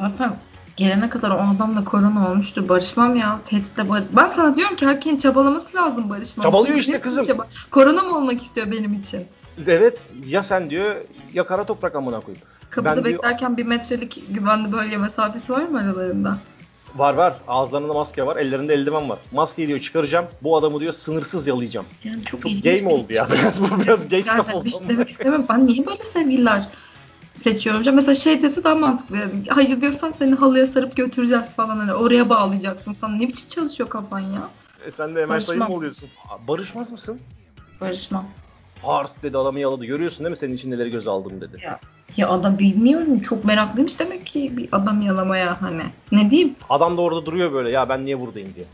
Zaten 0.02 0.36
gelene 0.78 1.10
kadar 1.10 1.30
o 1.30 1.34
adamla 1.56 1.84
korona 1.84 2.30
olmuştur. 2.32 2.70
Barışmam 2.70 3.16
ya. 3.16 3.40
Tehditle 3.46 3.90
bar- 3.90 4.04
Ben 4.16 4.28
sana 4.28 4.58
diyorum 4.58 4.76
ki 4.76 4.86
erkeğin 4.86 5.18
çabalaması 5.18 5.78
lazım 5.78 6.10
barışmam. 6.10 6.44
Çabalıyor 6.44 6.78
işte 6.78 7.00
kızım. 7.00 7.24
çaba- 7.24 7.48
Korona 7.72 8.02
mı 8.02 8.18
olmak 8.18 8.42
istiyor 8.42 8.72
benim 8.72 8.94
için? 8.94 9.26
Evet 9.68 10.00
ya 10.28 10.44
sen 10.44 10.70
diyor 10.70 10.96
ya 11.34 11.46
kara 11.48 11.64
toprak 11.64 11.96
amına 11.96 12.20
koyayım. 12.20 12.44
Kapıda 12.72 12.96
Ben 12.96 13.06
beklerken 13.06 13.58
bir 13.58 13.66
metrelik 13.66 14.24
güvenli 14.30 14.72
bölge 14.72 14.98
mesafesi 14.98 15.52
var 15.52 15.64
mı 15.64 15.80
aralarında? 15.80 16.38
Var 16.96 17.14
var. 17.14 17.42
Ağızlarında 17.48 17.94
maske 17.94 18.26
var. 18.26 18.38
Ellerinde 18.38 18.74
eldiven 18.74 19.10
var. 19.10 19.20
Maskeyi 19.32 19.68
diyor 19.68 19.80
çıkaracağım. 19.80 20.26
Bu 20.42 20.58
adamı 20.58 20.80
diyor 20.80 20.94
sınırsız 20.94 21.48
yalayacağım. 21.48 21.86
Yani 22.04 22.24
çok, 22.24 22.42
Çok 22.42 22.66
mi 22.66 22.88
oldu 22.88 23.14
ya? 23.14 23.28
Biraz 23.32 23.62
bu 23.72 23.82
biraz 23.82 24.10
gay 24.10 24.24
Yani 24.28 24.42
stuff 24.42 24.56
oldu. 24.56 24.66
bir 24.66 24.70
şey 24.70 24.90
demek 24.90 25.10
istemem. 25.10 25.46
Ben 25.50 25.68
niye 25.68 25.86
böyle 25.86 26.04
sevgililer 26.04 26.68
seçiyorum? 27.34 27.96
Mesela 27.96 28.16
şey 28.16 28.42
dese 28.42 28.64
daha 28.64 28.76
mantıklı. 28.76 29.18
Yani, 29.18 29.32
Hayır 29.50 29.82
diyorsan 29.82 30.12
seni 30.12 30.36
halıya 30.36 30.68
sarıp 30.68 30.96
götüreceğiz 30.96 31.56
falan. 31.56 31.78
Hani 31.78 31.94
oraya 31.94 32.30
bağlayacaksın. 32.30 32.94
Sana 32.94 33.16
ne 33.16 33.28
biçim 33.28 33.48
çalışıyor 33.48 33.90
kafan 33.90 34.20
ya? 34.20 34.50
E 34.86 34.92
sen 34.92 35.16
de 35.16 35.22
Emel 35.22 35.40
Sayın 35.40 35.64
mı 35.64 35.76
oluyorsun? 35.76 36.10
Barışmaz 36.48 36.92
mısın? 36.92 37.20
Barışmam. 37.82 38.26
Hars 38.82 39.16
dedi 39.24 39.38
adamı 39.38 39.60
yaladı. 39.60 39.86
Görüyorsun 39.86 40.20
değil 40.20 40.30
mi 40.30 40.36
senin 40.38 40.54
için 40.54 40.72
neleri 40.72 40.90
göze 40.92 41.10
aldım 41.12 41.42
dedi. 41.42 41.58
Ya, 41.64 41.80
ya 42.18 42.30
adam 42.30 42.60
bilmiyorum. 42.60 43.20
Çok 43.20 43.46
meraklıymış 43.46 44.00
demek 44.00 44.26
ki 44.26 44.58
bir 44.58 44.70
adam 44.72 45.02
yalamaya 45.02 45.62
hani. 45.62 45.84
Ne 46.12 46.30
diyeyim? 46.32 46.56
Adam 46.70 46.98
da 46.98 47.02
orada 47.02 47.26
duruyor 47.26 47.54
böyle 47.54 47.70
ya 47.70 47.90
ben 47.90 48.06
niye 48.06 48.20
buradayım 48.20 48.50
diye. 48.56 48.66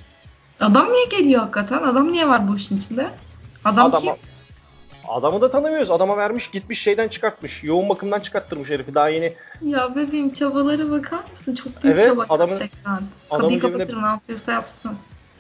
Adam 0.60 0.92
niye 0.92 1.06
geliyor 1.06 1.42
hakikaten? 1.42 1.84
Adam 1.84 2.12
niye 2.12 2.28
var 2.30 2.48
bu 2.48 2.56
işin 2.56 2.78
içinde? 2.78 3.10
Adam 3.66 3.86
Adama, 3.86 4.02
kim? 4.02 4.14
adamı 5.08 5.42
da 5.42 5.52
tanımıyoruz. 5.52 5.92
Adama 5.92 6.18
vermiş 6.18 6.52
gitmiş 6.52 6.82
şeyden 6.82 7.08
çıkartmış. 7.08 7.64
Yoğun 7.64 7.90
bakımdan 7.90 8.20
çıkarttırmış 8.20 8.70
herifi. 8.70 8.96
Daha 8.96 9.10
yeni 9.10 9.34
Ya 9.62 9.96
bebeğim 9.96 10.34
çabalara 10.34 10.90
bakar 10.92 11.20
mısın? 11.32 11.56
Çok 11.56 11.84
büyük 11.84 11.96
Evet, 11.96 12.06
çaba 12.06 12.26
adamın- 12.30 12.54
gerçekten. 12.60 12.92
adamın 13.30 13.42
Kadıyı 13.42 13.60
cebine- 13.60 13.72
kapatır 13.72 14.02
ne 14.04 14.08
yapıyorsa 14.08 14.52
yapsın. 14.52 14.92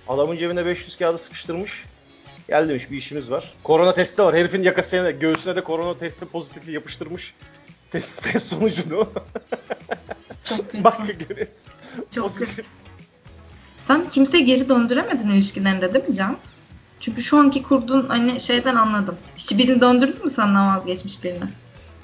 adamın 0.08 0.38
cebine 0.38 0.66
500 0.66 0.98
kağıdı 0.98 1.18
sıkıştırmış. 1.18 1.86
Gel 2.48 2.70
demiş 2.70 2.92
bir 2.92 2.98
işimiz 2.98 3.32
var. 3.32 3.54
Korona 3.64 3.94
testi 3.94 4.24
var. 4.24 4.36
Herifin 4.36 4.64
yakasına 4.64 5.12
göğsüne 5.12 5.56
de 5.56 5.64
korona 5.64 5.98
testi 5.98 6.26
pozitifliği 6.26 6.76
yapıştırmış. 6.76 7.34
Test, 7.92 8.24
test 8.24 8.48
sonucunu. 8.48 9.10
Çok 10.46 10.58
kötü. 10.72 10.84
Bak 10.84 10.98
görüyorsun. 11.30 11.72
Çok 12.12 12.24
Pozitif. 12.30 12.56
kötü. 12.56 12.68
Sen 13.78 14.10
kimseyi 14.10 14.46
geri 14.46 14.70
döndüremedin 14.70 15.30
ilişkilerinde 15.30 15.94
değil 15.94 16.10
mi 16.10 16.16
Can? 16.16 16.38
Çünkü 17.00 17.22
şu 17.22 17.38
anki 17.38 17.64
kurduğun 17.64 18.06
hani 18.10 18.40
şeyden 18.40 18.76
anladım. 18.76 19.18
Hiçbirini 19.36 19.82
döndürdün 19.82 20.24
mü 20.24 20.30
senden 20.30 20.76
vazgeçmiş 20.78 21.24
birini? 21.24 21.44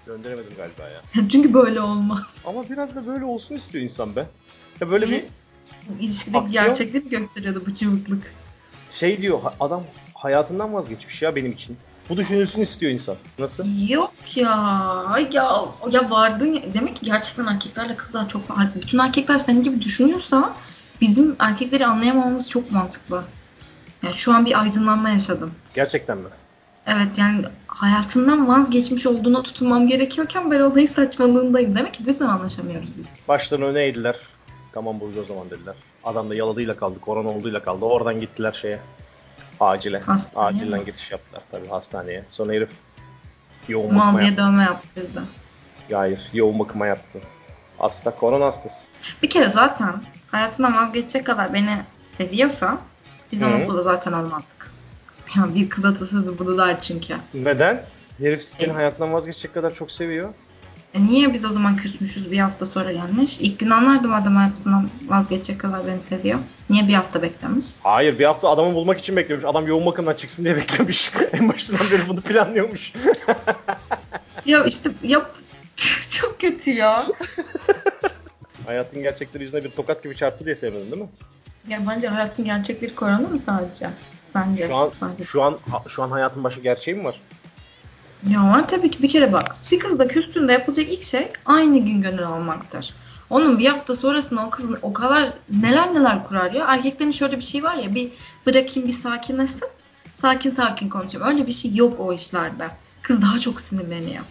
Gönderemedim 0.06 0.53
galiba 0.58 0.84
ya. 0.89 1.01
Çünkü 1.29 1.53
böyle 1.53 1.82
olmaz. 1.82 2.36
Ama 2.45 2.69
biraz 2.69 2.95
da 2.95 3.08
böyle 3.08 3.25
olsun 3.25 3.56
istiyor 3.56 3.84
insan 3.84 4.15
be. 4.15 4.25
Ya 4.82 4.91
böyle 4.91 5.08
bir 5.08 5.12
Ne? 5.12 5.25
İlişkideki 5.99 6.51
gerçekliği 6.51 7.03
mi 7.03 7.10
gösteriyordu 7.10 7.63
bu 7.67 7.75
cıvıklık? 7.75 8.34
şey 8.91 9.21
diyor 9.21 9.39
adam 9.60 9.84
hayatından 10.23 10.73
vazgeçmiş 10.73 11.21
ya 11.21 11.36
benim 11.36 11.51
için. 11.51 11.77
Bu 12.09 12.17
düşünülsün 12.17 12.62
istiyor 12.62 12.91
insan. 12.91 13.15
Nasıl? 13.39 13.63
Yok 13.89 14.13
ya. 14.36 15.25
Ya 15.31 15.65
ya 15.91 16.09
vardın 16.09 16.53
ya. 16.53 16.62
Demek 16.73 16.95
ki 16.95 17.05
gerçekten 17.05 17.45
erkeklerle 17.45 17.95
kızlar 17.95 18.29
çok 18.29 18.47
farklı. 18.47 18.81
Bütün 18.81 18.99
erkekler 18.99 19.38
senin 19.38 19.63
gibi 19.63 19.81
düşünüyorsa 19.81 20.53
bizim 21.01 21.36
erkekleri 21.39 21.86
anlayamamamız 21.86 22.49
çok 22.49 22.71
mantıklı. 22.71 23.23
Yani 24.03 24.13
şu 24.13 24.33
an 24.33 24.45
bir 24.45 24.62
aydınlanma 24.62 25.09
yaşadım. 25.09 25.51
Gerçekten 25.73 26.17
mi? 26.17 26.29
Evet 26.88 27.17
yani 27.17 27.45
hayatından 27.67 28.47
vazgeçmiş 28.47 29.07
olduğuna 29.07 29.43
tutunmam 29.43 29.88
gerekiyorken 29.88 30.51
ben 30.51 30.59
olayın 30.59 30.88
saçmalığındayım. 30.88 31.75
Demek 31.75 31.93
ki 31.93 32.05
bu 32.05 32.09
yüzden 32.09 32.27
anlaşamıyoruz 32.27 32.89
biz. 32.97 33.19
Başlarına 33.27 33.65
öne 33.65 33.83
eğdiler. 33.83 34.15
Tamam 34.73 34.99
Burcu 34.99 35.21
o 35.21 35.23
zaman 35.23 35.49
dediler. 35.49 35.75
Adam 36.03 36.29
da 36.29 36.36
yaladığıyla 36.36 36.75
kaldı, 36.75 36.99
korona 36.99 37.29
olduğuyla 37.29 37.63
kaldı. 37.63 37.86
Oradan 37.86 38.19
gittiler 38.19 38.51
şeye. 38.62 38.79
Acile. 39.59 39.99
Hastaneye 39.99 40.47
Acilen 40.49 40.79
mi? 40.79 40.85
giriş 40.85 41.11
yaptılar 41.11 41.43
tabii 41.51 41.67
hastaneye. 41.67 42.23
Sonra 42.31 42.53
herif 42.53 42.69
yoğun 43.67 43.95
bakıma 43.95 44.21
yaptı. 44.21 44.37
dövme 44.37 44.63
yaptırdı. 44.63 45.23
Hayır, 45.91 46.29
yoğun 46.33 46.59
bakıma 46.59 46.87
yaptı. 46.87 47.19
Hasta, 47.77 48.11
korona 48.15 48.45
hastası. 48.45 48.85
Bir 49.23 49.29
kere 49.29 49.49
zaten 49.49 49.93
hayatından 50.31 50.75
vazgeçecek 50.77 51.25
kadar 51.25 51.53
beni 51.53 51.81
seviyorsa 52.05 52.77
biz 53.31 53.41
Hı. 53.41 53.45
onun 53.45 53.61
okulda 53.61 53.81
zaten 53.81 54.13
olmazdık. 54.13 54.73
Yani 55.37 55.55
bir 55.55 55.69
kız 55.69 55.85
atasözü 55.85 56.39
bunu 56.39 56.57
der 56.57 56.81
çünkü. 56.81 57.15
Neden? 57.33 57.81
Herif 58.17 58.43
seni 58.43 58.69
E- 58.69 58.73
hayatından 58.73 59.13
vazgeçecek 59.13 59.53
kadar 59.53 59.73
çok 59.73 59.91
seviyor. 59.91 60.29
E 60.93 61.03
niye 61.03 61.34
biz 61.34 61.45
o 61.45 61.49
zaman 61.49 61.77
küsmüşüz 61.77 62.32
bir 62.32 62.38
hafta 62.38 62.65
sonra 62.65 62.91
gelmiş? 62.91 63.39
İlk 63.41 63.60
gün 63.60 63.69
anlardım 63.69 64.13
adam 64.13 64.36
hayatından 64.36 64.89
vazgeçecek 65.08 65.60
kadar 65.60 65.88
beni 65.88 66.01
seviyor. 66.01 66.39
Niye 66.69 66.88
bir 66.88 66.93
hafta 66.93 67.21
beklemiş? 67.21 67.67
Hayır 67.84 68.19
bir 68.19 68.25
hafta 68.25 68.49
adamı 68.49 68.73
bulmak 68.73 68.99
için 68.99 69.15
beklemiş. 69.15 69.45
Adam 69.45 69.67
yoğun 69.67 69.86
bakımdan 69.86 70.13
çıksın 70.13 70.43
diye 70.45 70.56
beklemiş. 70.56 71.12
en 71.34 71.49
başından 71.49 71.82
beri 71.91 72.08
bunu 72.08 72.21
planlıyormuş. 72.21 72.93
Ya 74.45 74.63
işte 74.65 74.89
yap 75.03 75.36
çok 76.10 76.39
kötü 76.41 76.71
ya. 76.71 77.06
Hayatın 78.65 79.03
gerçekleri 79.03 79.43
yüzüne 79.43 79.63
bir 79.63 79.69
tokat 79.69 80.03
gibi 80.03 80.15
çarptı 80.15 80.45
diye 80.45 80.56
sevmedin 80.56 80.91
değil 80.91 81.01
mi? 81.01 81.10
Ya 81.67 81.79
bence 81.89 82.08
hayatın 82.08 82.45
gerçekleri 82.45 82.95
korona 82.95 83.17
mı 83.17 83.39
sadece? 83.39 83.89
Sence? 84.21 84.67
Şu 84.67 84.75
an 84.75 84.91
Bence. 85.01 85.23
şu 85.23 85.43
an 85.43 85.60
şu 85.88 86.03
an 86.03 86.10
hayatın 86.12 86.43
başka 86.43 86.62
gerçeği 86.62 86.97
mi 86.97 87.03
var? 87.03 87.21
Ya 88.29 88.43
var 88.43 88.67
tabii 88.67 88.91
ki 88.91 89.03
bir 89.03 89.09
kere 89.09 89.33
bak. 89.33 89.55
Bir 89.71 89.79
kızla 89.79 90.07
küstüğünde 90.07 90.51
yapılacak 90.53 90.89
ilk 90.89 91.03
şey 91.03 91.27
aynı 91.45 91.77
gün 91.77 92.01
gönül 92.01 92.27
almaktır. 92.27 92.93
Onun 93.29 93.59
bir 93.59 93.65
hafta 93.67 93.95
sonrasında 93.95 94.45
o 94.45 94.49
kızın 94.49 94.77
o 94.81 94.93
kadar 94.93 95.33
neler 95.62 95.93
neler 95.93 96.23
kurar 96.23 96.51
ya. 96.51 96.65
Erkeklerin 96.67 97.12
şöyle 97.12 97.38
bir 97.38 97.43
şey 97.43 97.63
var 97.63 97.75
ya 97.75 97.95
bir 97.95 98.12
bırakayım 98.45 98.89
bir 98.89 98.93
sakinleşsin. 98.93 99.67
Sakin 100.13 100.51
sakin 100.51 100.89
konuşayım. 100.89 101.27
Öyle 101.27 101.47
bir 101.47 101.51
şey 101.51 101.75
yok 101.75 101.99
o 101.99 102.13
işlerde. 102.13 102.67
Kız 103.01 103.21
daha 103.21 103.39
çok 103.39 103.62
sinirleniyor. 103.62 104.23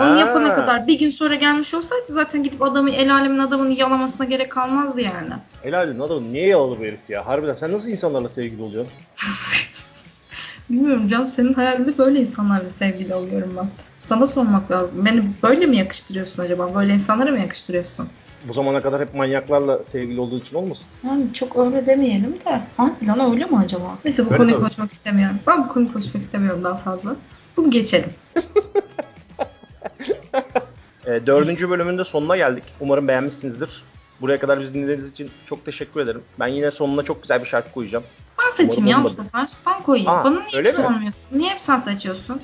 Onu 0.00 0.18
yapana 0.18 0.48
Ha. 0.48 0.54
kadar 0.54 0.86
bir 0.86 0.98
gün 0.98 1.10
sonra 1.10 1.34
gelmiş 1.34 1.74
olsaydı 1.74 2.04
zaten 2.08 2.42
gidip 2.42 2.62
adamı 2.62 2.90
el 2.90 3.14
alemin 3.14 3.38
adamını 3.38 3.72
yalamasına 3.72 4.26
gerek 4.26 4.52
kalmazdı 4.52 5.00
yani. 5.00 5.30
Helal 5.62 5.88
edin 5.88 6.00
adamı 6.00 6.32
niye 6.32 6.46
yaladı 6.46 6.80
bu 6.80 6.84
herif 6.84 7.00
ya? 7.10 7.26
Harbiden 7.26 7.54
sen 7.54 7.72
nasıl 7.72 7.88
insanlarla 7.88 8.28
sevgili 8.28 8.62
oluyorsun? 8.62 8.92
Bilmiyorum 10.70 11.08
Can 11.08 11.24
senin 11.24 11.54
hayalinde 11.54 11.98
böyle 11.98 12.20
insanlarla 12.20 12.70
sevgili 12.70 13.14
oluyorum 13.14 13.54
ben. 13.56 13.66
Sana 14.00 14.26
sormak 14.26 14.70
lazım. 14.70 15.06
Beni 15.06 15.22
böyle 15.42 15.66
mi 15.66 15.76
yakıştırıyorsun 15.76 16.42
acaba? 16.42 16.74
Böyle 16.74 16.92
insanlara 16.94 17.30
mı 17.30 17.38
yakıştırıyorsun? 17.38 18.08
Bu 18.48 18.52
zamana 18.52 18.82
kadar 18.82 19.00
hep 19.00 19.14
manyaklarla 19.14 19.84
sevgili 19.84 20.20
olduğu 20.20 20.38
için 20.38 20.56
olmasın? 20.56 20.86
Yani 21.06 21.32
çok 21.34 21.56
öyle 21.58 21.86
demeyelim 21.86 22.32
de. 22.32 22.60
Hangi 22.76 23.06
lan 23.06 23.32
öyle 23.32 23.44
mi 23.44 23.56
acaba? 23.58 23.98
Neyse 24.04 24.22
bu 24.22 24.26
Öyle 24.28 24.36
konuyu 24.36 24.52
tabii. 24.54 24.62
konuşmak 24.62 24.92
istemiyorum. 24.92 25.36
Ben 25.46 25.64
bu 25.64 25.68
konuyu 25.68 25.92
konuşmak 25.92 26.22
istemiyorum 26.22 26.64
daha 26.64 26.76
fazla. 26.76 27.16
Bunu 27.56 27.70
geçelim. 27.70 28.10
E, 31.06 31.26
dördüncü 31.26 31.70
bölümün 31.70 31.98
de 31.98 32.04
sonuna 32.04 32.36
geldik. 32.36 32.64
Umarım 32.80 33.08
beğenmişsinizdir. 33.08 33.84
Buraya 34.20 34.40
kadar 34.40 34.60
bizi 34.60 34.74
dinlediğiniz 34.74 35.10
için 35.10 35.30
çok 35.46 35.64
teşekkür 35.64 36.00
ederim. 36.00 36.22
Ben 36.40 36.46
yine 36.46 36.70
sonuna 36.70 37.02
çok 37.02 37.22
güzel 37.22 37.40
bir 37.40 37.46
şarkı 37.46 37.72
koyacağım. 37.72 38.04
Ben 38.38 38.50
seçeyim 38.50 38.86
ya 38.90 39.04
bu 39.04 39.10
sefer. 39.10 39.48
Ben 39.66 39.82
koyayım. 39.82 40.10
Aa, 40.10 40.24
Bana 40.24 40.40
niye 40.52 40.72
sormuyorsun? 40.72 41.12
Niye 41.32 41.50
hep 41.50 41.60
sen 41.60 41.78
seçiyorsun? 41.78 42.40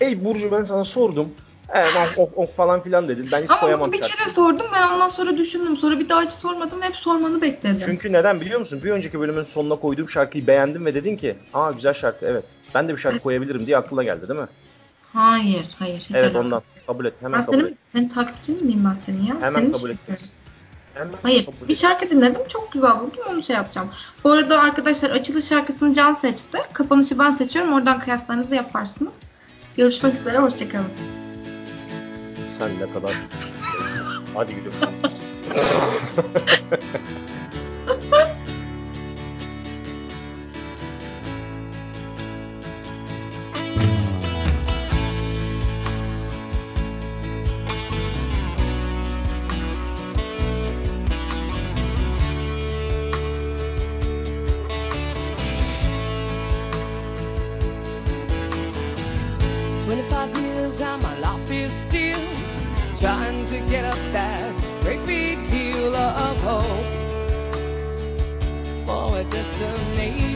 Ey 0.00 0.24
Burcu 0.24 0.52
ben 0.52 0.64
sana 0.64 0.84
sordum. 0.84 1.28
Evet 1.74 1.92
ok, 2.16 2.18
ok, 2.28 2.38
ok 2.38 2.56
falan 2.56 2.82
filan 2.82 3.08
dedin. 3.08 3.28
Ben 3.32 3.42
hiç 3.42 3.50
Ama 3.50 3.60
koyamam 3.60 3.92
bir 3.92 3.98
şarkıyı. 3.98 4.18
kere 4.18 4.28
sordum. 4.28 4.66
Ben 4.74 4.88
ondan 4.88 5.08
sonra 5.08 5.36
düşündüm. 5.36 5.76
Sonra 5.76 5.98
bir 5.98 6.08
daha 6.08 6.22
hiç 6.22 6.32
sormadım. 6.32 6.82
Hep 6.82 6.96
sormanı 6.96 7.42
bekledim. 7.42 7.82
Çünkü 7.84 8.12
neden 8.12 8.40
biliyor 8.40 8.60
musun? 8.60 8.80
Bir 8.84 8.90
önceki 8.90 9.20
bölümün 9.20 9.44
sonuna 9.44 9.76
koyduğum 9.76 10.08
şarkıyı 10.08 10.46
beğendim 10.46 10.86
ve 10.86 10.94
dedin 10.94 11.16
ki 11.16 11.36
aa 11.54 11.70
güzel 11.72 11.94
şarkı 11.94 12.26
evet. 12.26 12.44
Ben 12.74 12.88
de 12.88 12.92
bir 12.92 12.98
şarkı 13.00 13.18
koyabilirim 13.18 13.66
diye 13.66 13.76
aklına 13.76 14.02
geldi 14.02 14.28
değil 14.28 14.40
mi? 14.40 14.46
Hayır, 15.12 15.66
hayır. 15.78 15.98
Hiç 15.98 16.10
evet 16.10 16.22
alakası 16.22 16.38
ondan. 16.38 16.62
Kabul 16.86 17.04
et. 17.04 17.14
Hemen 17.20 17.40
Ben 17.40 17.46
kabul 17.46 17.58
senin, 17.58 17.66
et. 17.72 17.78
senin 17.88 18.08
takipçin 18.08 18.66
miyim 18.66 18.84
ben 18.90 18.94
senin 19.06 19.22
ya? 19.26 19.34
Hemen 19.34 19.50
senin 19.50 19.72
kabul 19.72 19.76
için 19.78 19.88
et. 19.88 19.98
yapıyorum. 19.98 20.24
Hayır. 21.22 21.48
Bir 21.68 21.74
şarkı 21.74 22.10
dinledim. 22.10 22.40
Çok 22.48 22.72
güzel 22.72 23.00
buldu. 23.00 23.16
Onu 23.30 23.42
şey 23.42 23.56
yapacağım. 23.56 23.88
Bu 24.24 24.30
arada 24.30 24.60
arkadaşlar 24.60 25.10
açılış 25.10 25.44
şarkısını 25.44 25.94
Can 25.94 26.12
seçti. 26.12 26.58
Kapanışı 26.72 27.18
ben 27.18 27.30
seçiyorum. 27.30 27.72
Oradan 27.72 28.00
kıyaslarınızı 28.00 28.54
yaparsınız. 28.54 29.14
Görüşmek 29.76 30.14
üzere. 30.14 30.38
Hoşçakalın. 30.38 30.90
Sen 32.58 32.70
ne 32.80 32.92
kadar... 32.92 33.12
Hadi 34.34 34.54
gidiyorsun. 34.54 34.88